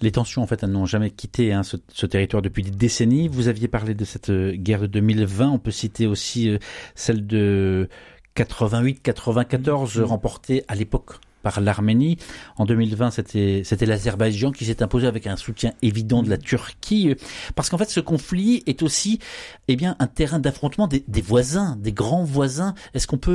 Les 0.01 0.11
tensions, 0.11 0.41
en 0.41 0.47
fait, 0.47 0.63
n'ont 0.63 0.85
jamais 0.85 1.11
quitté 1.11 1.53
hein, 1.53 1.61
ce, 1.63 2.05
territoire 2.05 2.41
depuis 2.41 2.63
des 2.63 2.71
décennies. 2.71 3.27
Vous 3.27 3.47
aviez 3.47 3.67
parlé 3.67 3.93
de 3.93 4.05
cette 4.05 4.31
euh, 4.31 4.53
guerre 4.55 4.81
de 4.81 4.87
2020. 4.87 5.49
On 5.49 5.59
peut 5.59 5.71
citer 5.71 6.07
aussi 6.07 6.49
euh, 6.49 6.57
celle 6.95 7.27
de 7.27 7.87
88-94, 8.35 10.01
remportée 10.01 10.63
à 10.67 10.75
l'époque 10.75 11.11
par 11.41 11.61
l'Arménie. 11.61 12.17
En 12.57 12.65
2020, 12.65 13.11
c'était 13.11 13.85
l'Azerbaïdjan 13.85 14.51
qui 14.51 14.65
s'est 14.65 14.83
imposé 14.83 15.07
avec 15.07 15.27
un 15.27 15.35
soutien 15.35 15.73
évident 15.81 16.23
de 16.23 16.29
la 16.29 16.37
Turquie, 16.37 17.15
parce 17.55 17.69
qu'en 17.69 17.77
fait, 17.77 17.89
ce 17.89 17.99
conflit 17.99 18.63
est 18.67 18.83
aussi, 18.83 19.19
eh 19.67 19.75
bien, 19.75 19.95
un 19.99 20.07
terrain 20.07 20.39
d'affrontement 20.39 20.87
des, 20.87 21.21
voisins, 21.21 21.77
des 21.79 21.93
grands 21.93 22.23
voisins. 22.23 22.73
Est-ce 22.93 23.07
qu'on 23.07 23.17
peut 23.17 23.31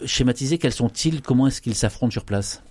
euh, 0.00 0.06
schématiser 0.06 0.58
quels 0.58 0.72
sont-ils? 0.72 1.22
Comment 1.22 1.46
est-ce 1.46 1.60
qu'ils 1.60 1.74
s'affrontent 1.74 2.10
sur 2.10 2.24
place? 2.24 2.62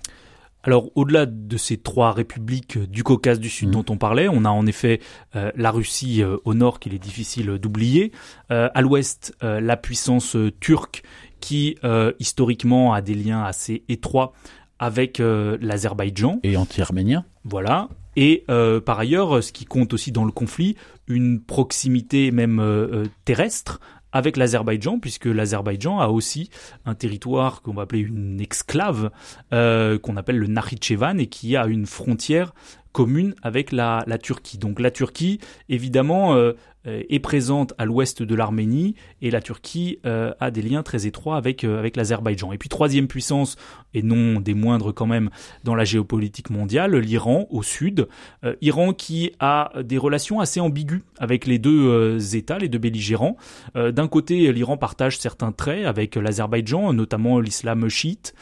Alors, 0.64 0.90
au-delà 0.96 1.26
de 1.26 1.56
ces 1.56 1.78
trois 1.78 2.12
républiques 2.12 2.78
du 2.78 3.04
Caucase 3.04 3.40
du 3.40 3.50
Sud 3.50 3.70
mmh. 3.70 3.72
dont 3.72 3.86
on 3.90 3.98
parlait, 3.98 4.28
on 4.28 4.44
a 4.44 4.50
en 4.50 4.66
effet 4.66 5.00
euh, 5.36 5.52
la 5.56 5.72
Russie 5.72 6.22
euh, 6.22 6.36
au 6.44 6.54
nord 6.54 6.82
qu'il 6.82 6.94
est 6.94 7.00
difficile 7.00 7.58
d'oublier, 7.58 8.12
à 8.50 8.82
l'ouest 8.82 9.34
la 9.42 9.78
puissance 9.78 10.36
turque 10.60 11.04
qui 11.40 11.78
historiquement 12.20 12.94
a 12.94 13.02
des 13.02 13.14
liens 13.14 13.44
assez 13.44 13.84
étroits 13.88 14.34
avec 14.80 15.20
euh, 15.20 15.58
l'Azerbaïdjan. 15.62 16.40
Et 16.44 16.58
anti-arménien. 16.58 17.26
Voilà. 17.44 17.90
Et 18.16 18.44
euh, 18.50 18.82
par 18.82 19.00
ailleurs, 19.00 19.44
ce 19.44 19.52
qui 19.52 19.66
compte 19.66 19.94
aussi 19.94 20.12
dans 20.12 20.26
le 20.26 20.32
conflit, 20.32 20.76
une 21.08 21.42
proximité 21.42 22.32
même 22.32 22.60
euh, 22.60 23.06
terrestre 23.26 23.80
avec 24.12 24.38
l'Azerbaïdjan, 24.38 25.00
puisque 25.00 25.26
l'Azerbaïdjan 25.26 26.00
a 26.00 26.08
aussi 26.08 26.50
un 26.86 26.96
territoire 26.96 27.62
qu'on 27.62 27.74
va 27.74 27.84
appeler 27.84 28.02
une 28.02 28.42
exclave, 28.42 29.12
qu'on 29.52 30.18
appelle 30.18 30.40
le 30.40 30.48
Nakhichevan, 30.48 31.20
et 31.20 31.28
qui 31.28 31.56
a 31.56 31.68
une 31.68 31.86
frontière 31.86 32.56
commune 32.92 33.36
avec 33.44 33.72
la, 33.72 34.04
la 34.08 34.18
Turquie. 34.18 34.58
Donc 34.58 34.80
la 34.80 34.90
Turquie, 34.90 35.40
évidemment, 35.70 36.36
est 37.10 37.20
présente 37.20 37.74
à 37.78 37.86
l'ouest 37.86 38.24
de 38.24 38.36
l'Arménie 38.36 38.96
et 39.22 39.32
la 39.32 39.42
Turquie 39.42 40.00
euh, 40.06 40.32
a 40.40 40.52
des 40.52 40.62
liens 40.62 40.84
très 40.84 41.06
étroits 41.06 41.38
avec, 41.38 41.64
euh, 41.64 41.80
avec 41.80 41.96
l'Azerbaïdjan. 41.96 42.52
Et 42.52 42.58
puis 42.58 42.70
troisième 42.70 43.08
puissance, 43.08 43.56
et 43.94 44.04
non 44.04 44.40
des 44.40 44.54
moindres 44.54 44.94
quand 44.94 45.08
même 45.08 45.30
dans 45.64 45.76
la 45.76 45.84
géopolitique 45.84 46.50
mondiale, 46.50 46.96
l'Iran 46.96 47.48
au 47.50 47.64
sud. 47.64 48.08
Iran 48.62 48.94
qui 48.94 49.32
a 49.40 49.72
des 49.82 49.98
relations 49.98 50.40
assez 50.40 50.60
ambiguës 50.60 51.02
avec 51.18 51.48
les 51.48 51.58
deux 51.58 52.36
États, 52.36 52.60
les 52.60 52.70
deux 52.70 52.78
belligérants. 52.78 53.36
D'un 53.74 54.08
côté, 54.08 54.54
l'Iran 54.54 54.78
partage 54.78 55.18
certains 55.18 55.52
traits 55.52 55.88
avec 55.88 56.16
l'Azerbaïdjan, 56.16 56.94
notamment 56.94 57.40
l'islam 57.40 57.90
chiite, 57.90 58.36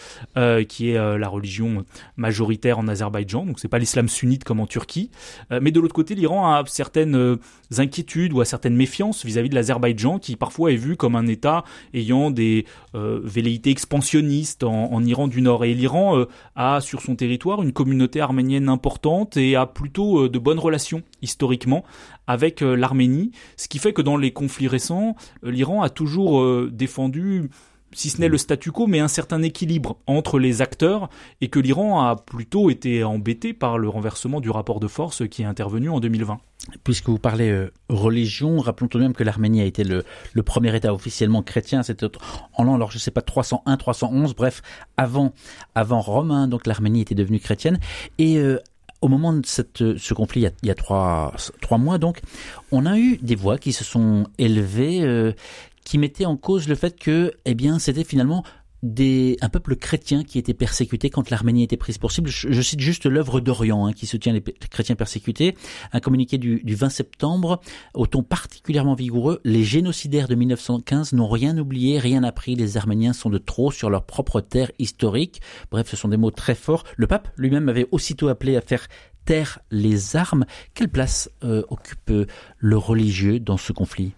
qui 0.68 0.90
est 0.90 1.18
la 1.18 1.30
religion 1.30 1.86
majoritaire 2.18 2.80
en 2.80 2.90
Azerbaïdjan. 2.90 3.46
Donc 3.46 3.60
c'est 3.60 3.70
pas 3.70 3.80
l'islam 3.80 4.10
sunnite 4.10 4.44
comme 4.44 4.60
en 4.60 4.68
Turquie. 4.68 5.12
mais 5.50 5.72
de 5.72 5.80
l'autre 5.80 5.96
côté, 5.96 6.14
l'Iran 6.14 6.52
a 6.52 6.64
certaines 6.68 7.38
inquiétudes 7.78 8.34
à 8.42 8.46
certaines 8.46 8.76
méfiances 8.76 9.26
vis-à-vis 9.26 9.50
de 9.50 9.56
l'Azerbaïdjan, 9.56 10.20
qui 10.20 10.36
parfois 10.36 10.72
est 10.72 10.76
vu 10.76 10.96
comme 10.96 11.16
un 11.16 11.28
État 11.28 11.64
ayant 11.94 12.32
des 12.32 12.66
euh, 12.96 13.20
velléités 13.24 13.70
expansionnistes 13.70 14.64
en, 14.64 15.04
Iran 15.04 15.28
du 15.28 15.42
Nord. 15.42 15.66
Et 15.66 15.74
l'Iran 15.74 16.18
euh, 16.18 16.26
a 16.56 16.82
sur 16.82 17.02
son 17.02 17.16
territoire 17.16 17.62
une 17.62 17.74
communauté 17.74 18.22
arménienne 18.22 18.70
importante 18.70 19.38
et 19.38 19.56
a 19.56 19.66
plutôt 19.66 20.24
euh, 20.24 20.30
de 20.30 20.40
bonnes 20.40 20.60
relations 20.60 21.04
historiquement 21.22 21.84
avec 22.28 22.60
l'Arménie, 22.60 23.32
ce 23.56 23.70
qui 23.70 23.80
fait 23.80 23.94
que 23.94 24.02
dans 24.02 24.18
les 24.18 24.32
conflits 24.32 24.68
récents, 24.68 25.16
l'Iran 25.44 25.82
a 25.82 25.90
toujours 25.90 26.68
défendu 26.70 27.50
si 27.98 28.12
ce 28.12 28.22
n'est 28.22 28.28
le 28.28 28.38
statu 28.38 28.72
quo, 28.72 28.86
mais 28.86 29.00
un 29.00 29.08
certain 29.08 29.42
équilibre 29.42 29.98
entre 30.06 30.38
les 30.38 30.62
acteurs, 30.62 31.10
et 31.42 31.48
que 31.48 31.60
l'Iran 31.60 32.06
a 32.06 32.16
plutôt 32.16 32.70
été 32.70 33.04
embêté 33.04 33.54
par 33.54 33.80
le 33.80 33.90
renversement 33.90 34.40
du 34.40 34.52
rapport 34.52 34.80
de 34.80 34.88
force 34.88 35.28
qui 35.28 35.42
est 35.42 35.46
intervenu 35.46 35.90
en 35.90 36.00
2020. 36.00 36.38
Puisque 36.84 37.10
vous 37.10 37.18
parlez 37.18 37.50
euh, 37.50 37.72
religion, 37.90 38.60
rappelons 38.60 38.88
tout 38.88 39.00
de 39.00 39.04
même 39.04 39.14
que 39.14 39.24
l'Arménie 39.24 39.62
a 39.62 39.66
été 39.66 39.84
le, 39.84 40.04
premier 40.44 40.76
État 40.76 40.94
officiellement 40.94 41.42
chrétien, 41.42 41.82
c'était 41.82 42.06
en 42.54 42.64
l'an, 42.64 42.76
alors 42.76 42.92
je 42.92 43.00
sais 43.00 43.10
pas, 43.10 43.24
301, 43.24 43.78
311, 43.78 44.36
bref, 44.36 44.62
avant, 44.96 45.34
avant 45.74 46.02
Rome, 46.02 46.30
hein, 46.30 46.48
donc 46.48 46.68
l'Arménie 46.68 47.02
était 47.02 47.16
devenue 47.16 47.40
chrétienne, 47.40 47.80
et 48.20 48.38
euh, 48.38 48.60
au 49.02 49.08
moment 49.08 49.34
de 49.34 49.46
cette, 49.46 49.98
ce 49.98 50.14
conflit, 50.14 50.46
il 50.62 50.68
y, 50.68 50.72
a, 50.72 50.76
trois, 50.76 51.34
mois 51.80 51.98
donc, 51.98 52.20
on 52.72 52.86
a 52.86 52.98
eu 52.98 53.18
des 53.18 53.36
voix 53.36 53.58
qui 53.58 53.74
se 53.74 53.84
sont 53.84 54.28
élevées, 54.38 55.02
euh, 55.02 55.34
qui 55.88 55.98
mettait 55.98 56.26
en 56.26 56.36
cause 56.36 56.68
le 56.68 56.76
fait 56.76 57.00
que, 57.00 57.32
eh 57.46 57.56
bien, 57.56 57.80
c'était 57.80 58.04
finalement 58.04 58.44
un 58.84 59.50
peuple 59.50 59.78
chrétien 59.78 60.26
qui 60.26 60.38
était 60.38 60.54
persécuté 60.54 61.10
quand 61.10 61.30
l'Arménie 61.30 61.64
était 61.64 61.78
prise 61.78 61.98
pour 61.98 62.12
cible. 62.12 62.30
Je, 62.30 62.62
cite 62.62 62.82
juste 62.82 63.06
l'œuvre 63.06 63.40
d'Orient 63.40 63.88
hein, 63.88 63.94
qui 63.94 64.06
soutient 64.06 64.34
les, 64.34 64.42
chrétiens 64.42 64.96
persécutés. 64.96 65.56
Un 65.94 66.02
communiqué 66.02 66.38
du, 66.38 66.62
du 66.62 66.76
20 66.76 66.90
septembre 66.90 67.62
au 67.94 68.06
ton 68.06 68.22
particulièrement 68.22 68.96
vigoureux. 68.96 69.40
Les 69.46 69.64
génocidaires 69.64 70.28
de 70.28 70.36
1915 70.36 71.14
n'ont 71.14 71.30
rien 71.30 71.58
oublié, 71.58 72.00
rien 72.00 72.22
appris. 72.24 72.56
Les 72.56 72.76
Arméniens 72.76 73.14
sont 73.14 73.30
de 73.30 73.38
trop 73.38 73.72
sur 73.72 73.90
leur 73.90 74.04
propre 74.04 74.42
terre 74.42 74.72
historique. 74.80 75.42
Bref, 75.72 75.90
ce 75.90 75.96
sont 75.96 76.10
des 76.10 76.18
mots 76.18 76.32
très 76.32 76.56
forts. 76.56 76.84
Le 76.98 77.08
pape 77.08 77.30
lui-même 77.38 77.70
avait 77.70 77.88
aussitôt 77.92 78.28
appelé 78.28 78.58
à 78.58 78.62
faire 78.62 78.88
taire 79.24 79.60
les 79.72 80.18
armes. 80.18 80.46
Quelle 80.74 80.90
place 80.90 81.32
euh, 81.46 81.64
occupe 81.70 82.12
le 82.58 82.78
religieux 82.78 83.40
dans 83.40 83.58
ce 83.58 83.72
conflit? 83.72 84.12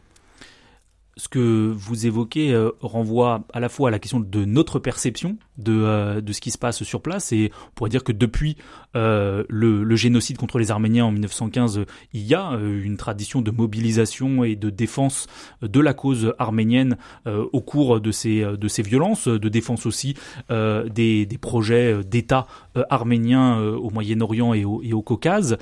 Ce 1.19 1.27
que 1.27 1.71
vous 1.75 2.05
évoquez 2.05 2.53
euh, 2.53 2.71
renvoie 2.79 3.43
à 3.51 3.59
la 3.59 3.67
fois 3.67 3.89
à 3.89 3.91
la 3.91 3.99
question 3.99 4.21
de 4.21 4.45
notre 4.45 4.79
perception 4.79 5.35
de, 5.57 5.73
euh, 5.73 6.21
de 6.21 6.31
ce 6.31 6.39
qui 6.39 6.49
se 6.49 6.57
passe 6.57 6.81
sur 6.83 7.01
place 7.01 7.33
et 7.33 7.51
on 7.67 7.71
pourrait 7.75 7.89
dire 7.89 8.05
que 8.05 8.13
depuis 8.13 8.55
le, 8.93 9.45
le, 9.49 9.95
génocide 9.95 10.37
contre 10.37 10.59
les 10.59 10.71
Arméniens 10.71 11.05
en 11.05 11.11
1915, 11.11 11.85
il 12.13 12.21
y 12.21 12.33
a 12.33 12.51
une 12.51 12.97
tradition 12.97 13.41
de 13.41 13.51
mobilisation 13.51 14.43
et 14.43 14.55
de 14.55 14.69
défense 14.69 15.27
de 15.61 15.79
la 15.79 15.93
cause 15.93 16.33
arménienne 16.39 16.97
au 17.25 17.61
cours 17.61 17.99
de 17.99 18.11
ces, 18.11 18.45
violences, 18.83 19.27
de 19.27 19.49
défense 19.49 19.85
aussi 19.85 20.15
des, 20.49 21.27
projets 21.41 22.03
d'État 22.03 22.47
arméniens 22.89 23.59
au 23.59 23.89
Moyen-Orient 23.89 24.53
et 24.53 24.65
au, 24.65 24.81
et 24.83 24.93
au 24.93 25.01
Caucase. 25.01 25.57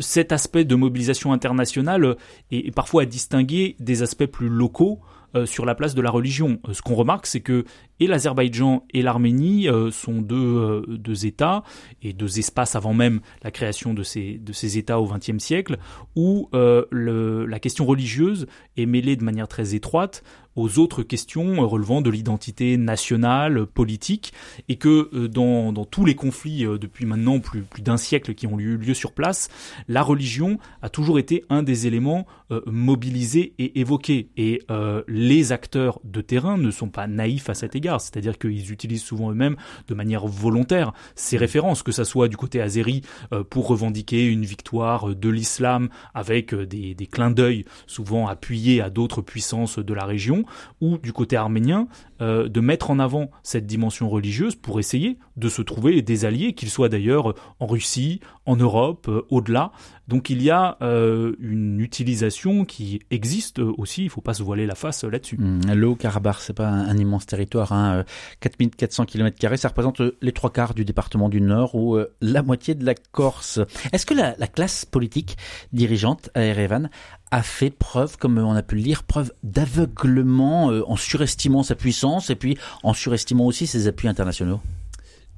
cet 0.00 0.32
aspect 0.32 0.64
de 0.64 0.74
mobilisation 0.74 1.32
internationale 1.32 2.16
est, 2.50 2.74
parfois 2.74 3.02
à 3.02 3.06
distinguer 3.06 3.76
des 3.78 4.02
aspects 4.02 4.26
plus 4.26 4.48
locaux 4.48 5.00
euh, 5.02 5.13
sur 5.46 5.64
la 5.66 5.74
place 5.74 5.94
de 5.94 6.02
la 6.02 6.10
religion. 6.10 6.58
Euh, 6.68 6.72
ce 6.72 6.82
qu'on 6.82 6.94
remarque, 6.94 7.26
c'est 7.26 7.40
que 7.40 7.64
l'Azerbaïdjan 8.00 8.84
et 8.92 9.02
l'Arménie 9.02 9.68
euh, 9.68 9.90
sont 9.90 10.20
deux, 10.20 11.26
États 11.26 11.62
et 12.02 12.12
deux 12.12 12.38
espaces 12.38 12.76
avant 12.76 12.92
même 12.92 13.20
la 13.42 13.50
création 13.50 13.94
de 13.94 14.02
ces, 14.02 14.78
États 14.78 15.00
au 15.00 15.06
XXe 15.06 15.38
siècle, 15.38 15.78
où 16.16 16.48
la 16.52 17.58
question 17.58 17.86
religieuse 17.86 18.46
est 18.76 18.86
mêlée 18.86 19.16
de 19.16 19.24
manière 19.24 19.48
très 19.48 19.74
étroite 19.74 20.22
aux 20.56 20.78
autres 20.78 21.02
questions 21.02 21.66
relevant 21.68 22.00
de 22.00 22.10
l'identité 22.10 22.76
nationale, 22.76 23.66
politique, 23.66 24.32
et 24.68 24.76
que 24.76 25.10
euh, 25.12 25.28
dans, 25.28 25.72
dans 25.72 25.84
tous 25.84 26.04
les 26.04 26.14
conflits 26.14 26.66
euh, 26.66 26.78
depuis 26.78 27.06
maintenant 27.06 27.40
plus, 27.40 27.62
plus 27.62 27.82
d'un 27.82 27.96
siècle 27.96 28.34
qui 28.34 28.46
ont 28.46 28.58
eu 28.58 28.76
lieu 28.76 28.94
sur 28.94 29.12
place, 29.12 29.48
la 29.88 30.02
religion 30.02 30.58
a 30.82 30.88
toujours 30.88 31.18
été 31.18 31.44
un 31.50 31.62
des 31.62 31.86
éléments 31.86 32.26
euh, 32.50 32.60
mobilisés 32.66 33.54
et 33.58 33.80
évoqués. 33.80 34.28
Et 34.36 34.62
les 35.08 35.52
acteurs 35.52 36.00
de 36.04 36.20
terrain 36.20 36.56
ne 36.56 36.70
sont 36.70 36.88
pas 36.88 37.06
naïfs 37.06 37.48
à 37.48 37.54
cet 37.54 37.76
égard, 37.76 38.00
c'est-à-dire 38.00 38.38
qu'ils 38.38 38.72
utilisent 38.72 39.02
souvent 39.02 39.30
eux-mêmes 39.30 39.56
de 39.88 39.94
manière 39.94 40.26
volontaire 40.26 40.92
ces 41.14 41.36
références, 41.36 41.82
que 41.82 41.92
ça 41.92 42.04
soit 42.04 42.28
du 42.28 42.36
côté 42.36 42.60
azéri 42.60 43.02
pour 43.50 43.68
revendiquer 43.68 44.26
une 44.26 44.44
victoire 44.44 45.14
de 45.14 45.28
l'islam 45.28 45.88
avec 46.14 46.54
des, 46.54 46.94
des 46.94 47.06
clins 47.06 47.30
d'œil 47.30 47.64
souvent 47.86 48.26
appuyés 48.26 48.80
à 48.80 48.90
d'autres 48.90 49.22
puissances 49.22 49.78
de 49.78 49.94
la 49.94 50.04
région, 50.04 50.43
ou 50.80 50.98
du 50.98 51.12
côté 51.12 51.36
arménien 51.36 51.88
euh, 52.24 52.48
de 52.48 52.60
mettre 52.60 52.90
en 52.90 52.98
avant 53.00 53.30
cette 53.42 53.66
dimension 53.66 54.08
religieuse 54.08 54.54
pour 54.54 54.80
essayer 54.80 55.18
de 55.36 55.50
se 55.50 55.60
trouver 55.60 56.00
des 56.00 56.24
alliés, 56.24 56.54
qu'ils 56.54 56.70
soient 56.70 56.88
d'ailleurs 56.88 57.34
en 57.60 57.66
Russie, 57.66 58.20
en 58.46 58.56
Europe, 58.56 59.08
euh, 59.08 59.26
au-delà. 59.28 59.72
Donc 60.08 60.30
il 60.30 60.42
y 60.42 60.50
a 60.50 60.78
euh, 60.80 61.34
une 61.38 61.80
utilisation 61.80 62.64
qui 62.64 63.00
existe 63.10 63.58
aussi, 63.58 64.02
il 64.02 64.06
ne 64.06 64.10
faut 64.10 64.22
pas 64.22 64.32
se 64.32 64.42
voiler 64.42 64.64
la 64.64 64.74
face 64.74 65.04
là-dessus. 65.04 65.36
Mmh, 65.38 65.72
le 65.74 65.86
Haut-Karabakh, 65.86 66.36
c'est 66.40 66.54
pas 66.54 66.68
un, 66.68 66.96
immense 66.96 67.26
territoire, 67.26 67.72
hein, 67.72 68.04
4400 68.40 69.04
km, 69.04 69.56
ça 69.56 69.68
représente 69.68 70.00
les 70.22 70.32
trois 70.32 70.50
quarts 70.50 70.72
du 70.72 70.84
département 70.86 71.28
du 71.28 71.42
Nord 71.42 71.74
ou 71.74 71.98
la 72.20 72.42
moitié 72.42 72.74
de 72.74 72.86
la 72.86 72.94
Corse. 72.94 73.60
Est-ce 73.92 74.06
que 74.06 74.14
la, 74.14 74.34
la 74.38 74.46
classe 74.46 74.84
politique 74.84 75.36
dirigeante 75.72 76.30
à 76.34 76.42
Erevan 76.42 76.90
a 77.30 77.42
fait 77.42 77.70
preuve, 77.70 78.16
comme 78.16 78.38
on 78.38 78.54
a 78.54 78.62
pu 78.62 78.76
le 78.76 78.82
lire, 78.82 79.02
preuve 79.02 79.32
d'aveuglement 79.42 80.66
en 80.66 80.96
surestimant 80.96 81.62
sa 81.62 81.74
puissance? 81.74 82.13
Et 82.30 82.36
puis 82.36 82.56
en 82.82 82.92
surestimant 82.92 83.46
aussi 83.46 83.66
ses 83.66 83.88
appuis 83.88 84.08
internationaux 84.08 84.60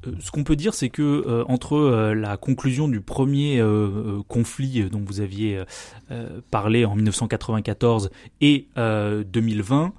euh, 0.07 0.13
ce 0.21 0.31
qu'on 0.31 0.45
peut 0.45 0.57
dire, 0.57 0.75
c'est 0.75 0.91
que 0.91 1.03
euh, 1.03 1.45
entre 1.49 2.13
la 2.15 2.37
conclusion 2.37 2.87
du 2.87 3.01
premier 3.01 3.63
conflit 4.29 4.89
dont 4.91 5.03
vous 5.05 5.21
aviez 5.21 5.63
parlé 6.51 6.85
en 6.85 6.95
1994 6.95 8.11
et 8.41 8.69
2020, 8.77 9.93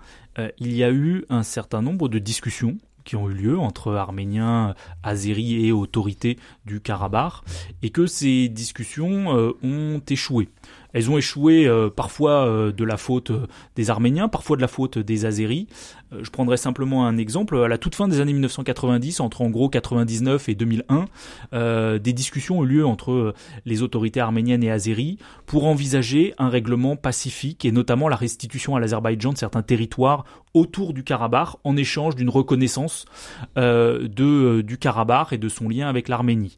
il 0.59 0.73
y 0.73 0.83
a 0.83 0.91
eu 0.91 1.25
un 1.29 1.43
certain 1.43 1.81
nombre 1.81 2.09
de 2.09 2.19
discussions 2.19 2.77
qui 3.03 3.15
ont 3.15 3.29
eu 3.29 3.33
lieu 3.33 3.57
entre 3.57 3.93
Arméniens, 3.93 4.75
Azéris 5.01 5.65
et 5.65 5.71
autorités 5.71 6.37
du 6.65 6.81
Karabakh, 6.81 7.33
et 7.81 7.89
que 7.89 8.05
ces 8.05 8.49
discussions 8.49 9.53
ont 9.63 10.01
échoué. 10.07 10.49
Elles 10.97 11.11
ont 11.11 11.17
échoué 11.19 11.67
euh, 11.67 11.91
parfois 11.91 12.47
euh, 12.47 12.71
de 12.71 12.83
la 12.83 12.97
faute 12.97 13.29
euh, 13.29 13.45
des 13.75 13.91
Arméniens, 13.91 14.29
parfois 14.29 14.57
de 14.57 14.61
la 14.63 14.67
faute 14.67 14.97
des 14.97 15.25
Azéris. 15.25 15.67
je 16.11 16.29
prendrai 16.31 16.57
simplement 16.57 17.05
un 17.05 17.19
exemple. 17.19 17.55
À 17.55 17.67
la 17.67 17.77
toute 17.77 17.93
fin 17.93 18.07
des 18.07 18.19
années 18.19 18.33
1990, 18.33 19.19
entre 19.19 19.41
en 19.41 19.51
gros 19.51 19.69
99 19.69 20.49
et 20.49 20.55
2001, 20.55 21.99
des 21.99 22.13
discussions 22.13 22.59
ont 22.59 22.63
eu 22.63 22.67
lieu 22.67 22.85
entre 22.85 23.35
les 23.65 23.83
autorités 23.83 24.19
arméniennes 24.19 24.63
et 24.63 24.71
azéries 24.71 25.19
pour 25.45 25.65
envisager 25.65 26.33
un 26.39 26.49
règlement 26.49 26.95
pacifique 26.95 27.63
et 27.63 27.71
notamment 27.71 28.07
la 28.07 28.15
restitution 28.15 28.75
à 28.75 28.79
l'Azerbaïdjan 28.79 29.33
de 29.33 29.37
certains 29.37 29.61
territoires 29.61 30.25
autour 30.55 30.93
du 30.93 31.03
Karabakh 31.03 31.49
en 31.63 31.77
échange 31.77 32.15
d'une 32.15 32.29
reconnaissance 32.29 33.05
du 33.55 34.77
Karabakh 34.79 35.33
et 35.33 35.37
de 35.37 35.49
son 35.49 35.69
lien 35.69 35.89
avec 35.89 36.07
l'Arménie. 36.07 36.57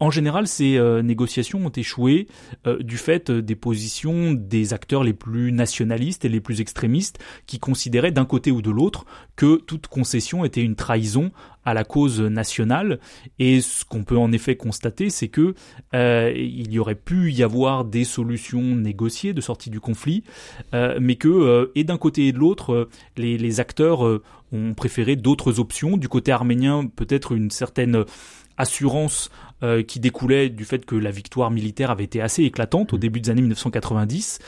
En 0.00 0.10
général, 0.10 0.48
ces 0.48 0.78
euh, 0.78 1.02
négociations 1.02 1.66
ont 1.66 1.70
échoué 1.70 2.26
euh, 2.66 2.78
du 2.82 2.96
fait 2.96 3.28
euh, 3.28 3.42
des 3.42 3.54
positions 3.54 4.32
des 4.32 4.72
acteurs 4.72 5.04
les 5.04 5.12
plus 5.12 5.52
nationalistes 5.52 6.24
et 6.24 6.30
les 6.30 6.40
plus 6.40 6.62
extrémistes 6.62 7.18
qui 7.46 7.58
considéraient 7.58 8.10
d'un 8.10 8.24
côté 8.24 8.50
ou 8.50 8.62
de 8.62 8.70
l'autre 8.70 9.04
que 9.36 9.56
toute 9.56 9.88
concession 9.88 10.46
était 10.46 10.62
une 10.62 10.74
trahison 10.74 11.32
à 11.66 11.74
la 11.74 11.84
cause 11.84 12.18
nationale. 12.22 12.98
Et 13.38 13.60
ce 13.60 13.84
qu'on 13.84 14.02
peut 14.02 14.16
en 14.16 14.32
effet 14.32 14.56
constater, 14.56 15.10
c'est 15.10 15.28
que 15.28 15.54
il 15.92 16.72
y 16.72 16.78
aurait 16.78 16.94
pu 16.94 17.32
y 17.32 17.42
avoir 17.42 17.84
des 17.84 18.04
solutions 18.04 18.62
négociées 18.62 19.34
de 19.34 19.42
sortie 19.42 19.68
du 19.68 19.80
conflit, 19.80 20.24
mais 20.72 21.16
que 21.16 21.70
et 21.74 21.84
d'un 21.84 21.98
côté 21.98 22.28
et 22.28 22.32
de 22.32 22.38
l'autre, 22.38 22.88
les, 23.18 23.36
les, 23.36 23.60
acteurs 23.60 24.00
ont 24.52 24.74
préféré 24.74 25.16
d'autres 25.16 25.60
options. 25.60 25.98
Du 25.98 26.08
côté 26.08 26.32
arménien, 26.32 26.86
peut-être 26.86 27.32
une 27.32 27.50
certaine 27.50 28.04
assurance 28.56 29.30
euh, 29.62 29.82
qui 29.82 30.00
découlait 30.00 30.48
du 30.48 30.64
fait 30.64 30.84
que 30.84 30.94
la 30.94 31.10
victoire 31.10 31.50
militaire 31.50 31.90
avait 31.90 32.04
été 32.04 32.20
assez 32.20 32.44
éclatante 32.44 32.92
au 32.92 32.96
mmh. 32.96 33.00
début 33.00 33.20
des 33.20 33.30
années 33.30 33.42
1990 33.42 34.38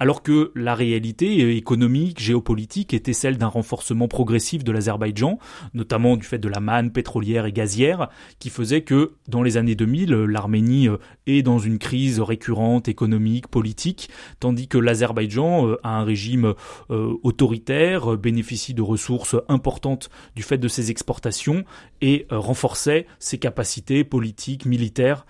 alors 0.00 0.22
que 0.22 0.50
la 0.54 0.74
réalité 0.74 1.56
économique, 1.56 2.18
géopolitique 2.20 2.94
était 2.94 3.12
celle 3.12 3.36
d'un 3.36 3.46
renforcement 3.46 4.08
progressif 4.08 4.64
de 4.64 4.72
l'Azerbaïdjan, 4.72 5.38
notamment 5.74 6.16
du 6.16 6.26
fait 6.26 6.38
de 6.38 6.48
la 6.48 6.58
manne 6.58 6.90
pétrolière 6.90 7.44
et 7.44 7.52
gazière, 7.52 8.08
qui 8.38 8.48
faisait 8.48 8.80
que 8.80 9.12
dans 9.28 9.42
les 9.42 9.58
années 9.58 9.74
2000, 9.74 10.10
l'Arménie 10.12 10.88
euh, 10.88 10.96
est 11.26 11.42
dans 11.42 11.58
une 11.58 11.78
crise 11.78 12.18
récurrente 12.18 12.88
économique, 12.88 13.46
politique, 13.48 14.08
tandis 14.40 14.68
que 14.68 14.78
l'Azerbaïdjan 14.78 15.68
euh, 15.68 15.80
a 15.82 15.98
un 15.98 16.04
régime 16.04 16.54
euh, 16.90 17.14
autoritaire, 17.22 18.16
bénéficie 18.16 18.72
de 18.72 18.82
ressources 18.82 19.36
importantes 19.48 20.08
du 20.34 20.42
fait 20.42 20.58
de 20.58 20.68
ses 20.68 20.90
exportations 20.90 21.64
et 22.00 22.26
renforçait 22.30 23.06
ses 23.18 23.36
capacités 23.36 24.04
politiques, 24.04 24.64
militaires 24.64 25.26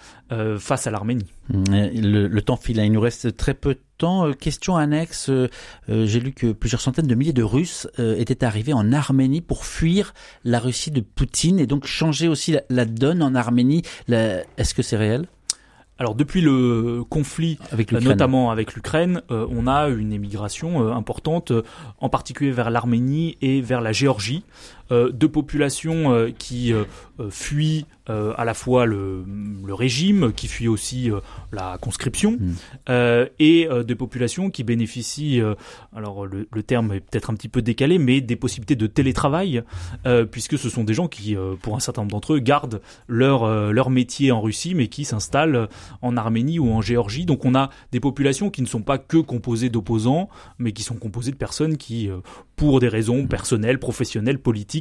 face 0.59 0.87
à 0.87 0.93
l'Arménie. 0.93 1.27
Le, 1.53 2.29
le, 2.29 2.43
temps 2.43 2.57
file, 2.57 2.79
il 2.79 2.93
nous 2.93 3.01
reste 3.01 3.37
très 3.37 3.55
peu 3.55 3.75
de 3.75 3.81
temps. 3.99 4.29
Euh, 4.29 4.33
question 4.33 4.77
annexe, 4.77 5.29
euh, 5.31 5.49
euh, 5.89 6.07
j'ai 6.07 6.21
lu 6.21 6.33
que 6.33 6.53
plusieurs 6.53 6.81
centaines 6.81 7.09
de 7.09 7.15
milliers 7.15 7.33
de 7.33 7.43
Russes 7.43 7.89
étaient 7.99 8.45
arrivés 8.45 8.73
en 8.73 8.93
Arménie 8.93 9.41
pour 9.41 9.65
fuir 9.65 10.15
la 10.45 10.59
Russie 10.59 10.91
de 10.91 11.01
Poutine 11.01 11.59
et 11.59 11.67
donc 11.67 11.87
changer 11.87 12.29
aussi 12.29 12.57
la, 12.69 12.85
donne 12.85 13.23
en 13.23 13.35
Arménie. 13.35 13.83
Est-ce 14.09 14.75
que 14.75 14.83
c'est 14.83 14.97
réel? 14.97 15.27
Alors 15.99 16.15
depuis 16.15 16.41
le 16.41 17.05
conflit, 17.11 17.59
notamment 17.93 18.51
avec 18.51 18.75
l'Ukraine, 18.75 19.21
on 19.29 19.67
a 19.67 19.89
une 19.89 20.15
émigration 20.15 20.91
importante, 20.95 21.53
en 21.99 22.09
particulier 22.09 22.53
vers 22.53 22.71
l'Arménie 22.71 23.37
et 23.43 23.61
vers 23.61 23.83
la 23.83 23.93
Géorgie, 23.93 24.43
de 24.91 25.27
populations 25.27 26.33
qui 26.39 26.73
fuient 27.31 27.87
euh, 28.11 28.33
à 28.37 28.45
la 28.45 28.55
fois 28.55 28.87
le, 28.87 29.25
le, 29.65 29.75
régime, 29.75 30.33
qui 30.33 30.49
fuit 30.49 30.67
aussi 30.67 31.11
euh, 31.11 31.21
la 31.53 31.79
conscription, 31.81 32.33
hmm. 32.33 32.55
euh, 32.89 33.27
et 33.39 33.69
des 33.87 33.95
populations 33.95 34.51
qui 34.51 34.65
bénéficient, 34.65 35.41
alors 35.95 36.27
le, 36.27 36.49
le, 36.51 36.63
terme 36.63 36.93
est 36.93 37.01
peut-être 37.01 37.31
un 37.31 37.35
petit 37.35 37.49
peu 37.49 37.63
décalé, 37.63 37.99
mais 37.99 38.21
des 38.21 38.37
possibilités 38.37 38.75
de 38.75 38.87
télétravail, 38.87 39.63
puisque 40.31 40.59
ce 40.59 40.69
sont 40.69 40.85
des 40.85 40.95
gens 40.95 41.09
qui, 41.09 41.37
pour 41.63 41.77
un 41.77 41.81
certain 41.81 42.03
nombre 42.03 42.13
d'entre 42.13 42.35
eux, 42.35 42.39
gardent 42.39 42.81
leur, 43.07 43.73
leur 43.73 43.91
métier 43.91 44.33
en 44.33 44.41
Russie, 44.41 44.75
mais 44.75 44.89
qui 44.89 45.05
s'installent 45.05 45.69
en 46.03 46.17
Arménie 46.17 46.59
ou 46.59 46.71
en 46.73 46.81
Géorgie. 46.81 47.27
Donc 47.27 47.45
on 47.45 47.55
a 47.55 47.71
des 47.93 48.01
populations 48.01 48.51
qui 48.51 48.63
ne 48.63 48.67
sont 48.67 48.83
pas 48.83 48.99
que 48.99 49.19
composées 49.19 49.69
d'opposants, 49.69 50.29
mais 50.59 50.73
qui 50.73 50.83
sont 50.83 50.97
composées 50.97 51.33
de 51.33 51.37
personnes 51.37 51.77
qui, 51.77 52.11
pour 52.57 52.81
des 52.81 52.89
raisons 52.89 53.27
personnelles, 53.27 53.79
professionnelles, 53.79 54.39
politiques, 54.39 54.80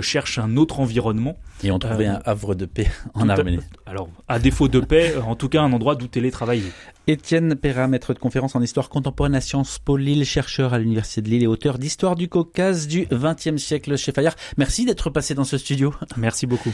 cherchent 0.00 0.38
un 0.38 0.56
autre 0.56 0.80
environnement. 0.80 1.36
Et 1.62 1.70
ont 1.70 1.78
trouvé 1.78 2.06
un 2.06 2.20
havre 2.24 2.54
de 2.54 2.62
de 2.62 2.66
paix 2.66 2.90
en 3.14 3.28
Arménie. 3.28 3.58
alors, 3.86 4.08
à 4.28 4.38
défaut 4.38 4.68
de 4.68 4.80
paix, 4.80 5.14
en 5.16 5.34
tout 5.34 5.48
cas 5.48 5.62
un 5.62 5.72
endroit 5.72 5.96
d'où 5.96 6.06
télétravailler. 6.06 6.72
Étienne 7.08 7.56
Perra, 7.56 7.88
maître 7.88 8.14
de 8.14 8.18
conférence 8.18 8.54
en 8.54 8.62
histoire 8.62 8.88
contemporaine 8.88 9.34
à 9.34 9.40
Sciences 9.40 9.80
Po 9.80 9.96
Lille, 9.96 10.24
chercheur 10.24 10.72
à 10.72 10.78
l'Université 10.78 11.20
de 11.20 11.28
Lille 11.28 11.42
et 11.42 11.48
auteur 11.48 11.78
d'Histoire 11.78 12.14
du 12.14 12.28
Caucase 12.28 12.86
du 12.86 13.06
XXe 13.10 13.56
siècle 13.56 13.96
chez 13.96 14.12
Fayard. 14.12 14.34
Merci 14.56 14.84
d'être 14.84 15.10
passé 15.10 15.34
dans 15.34 15.44
ce 15.44 15.58
studio. 15.58 15.92
Merci 16.16 16.46
beaucoup. 16.46 16.72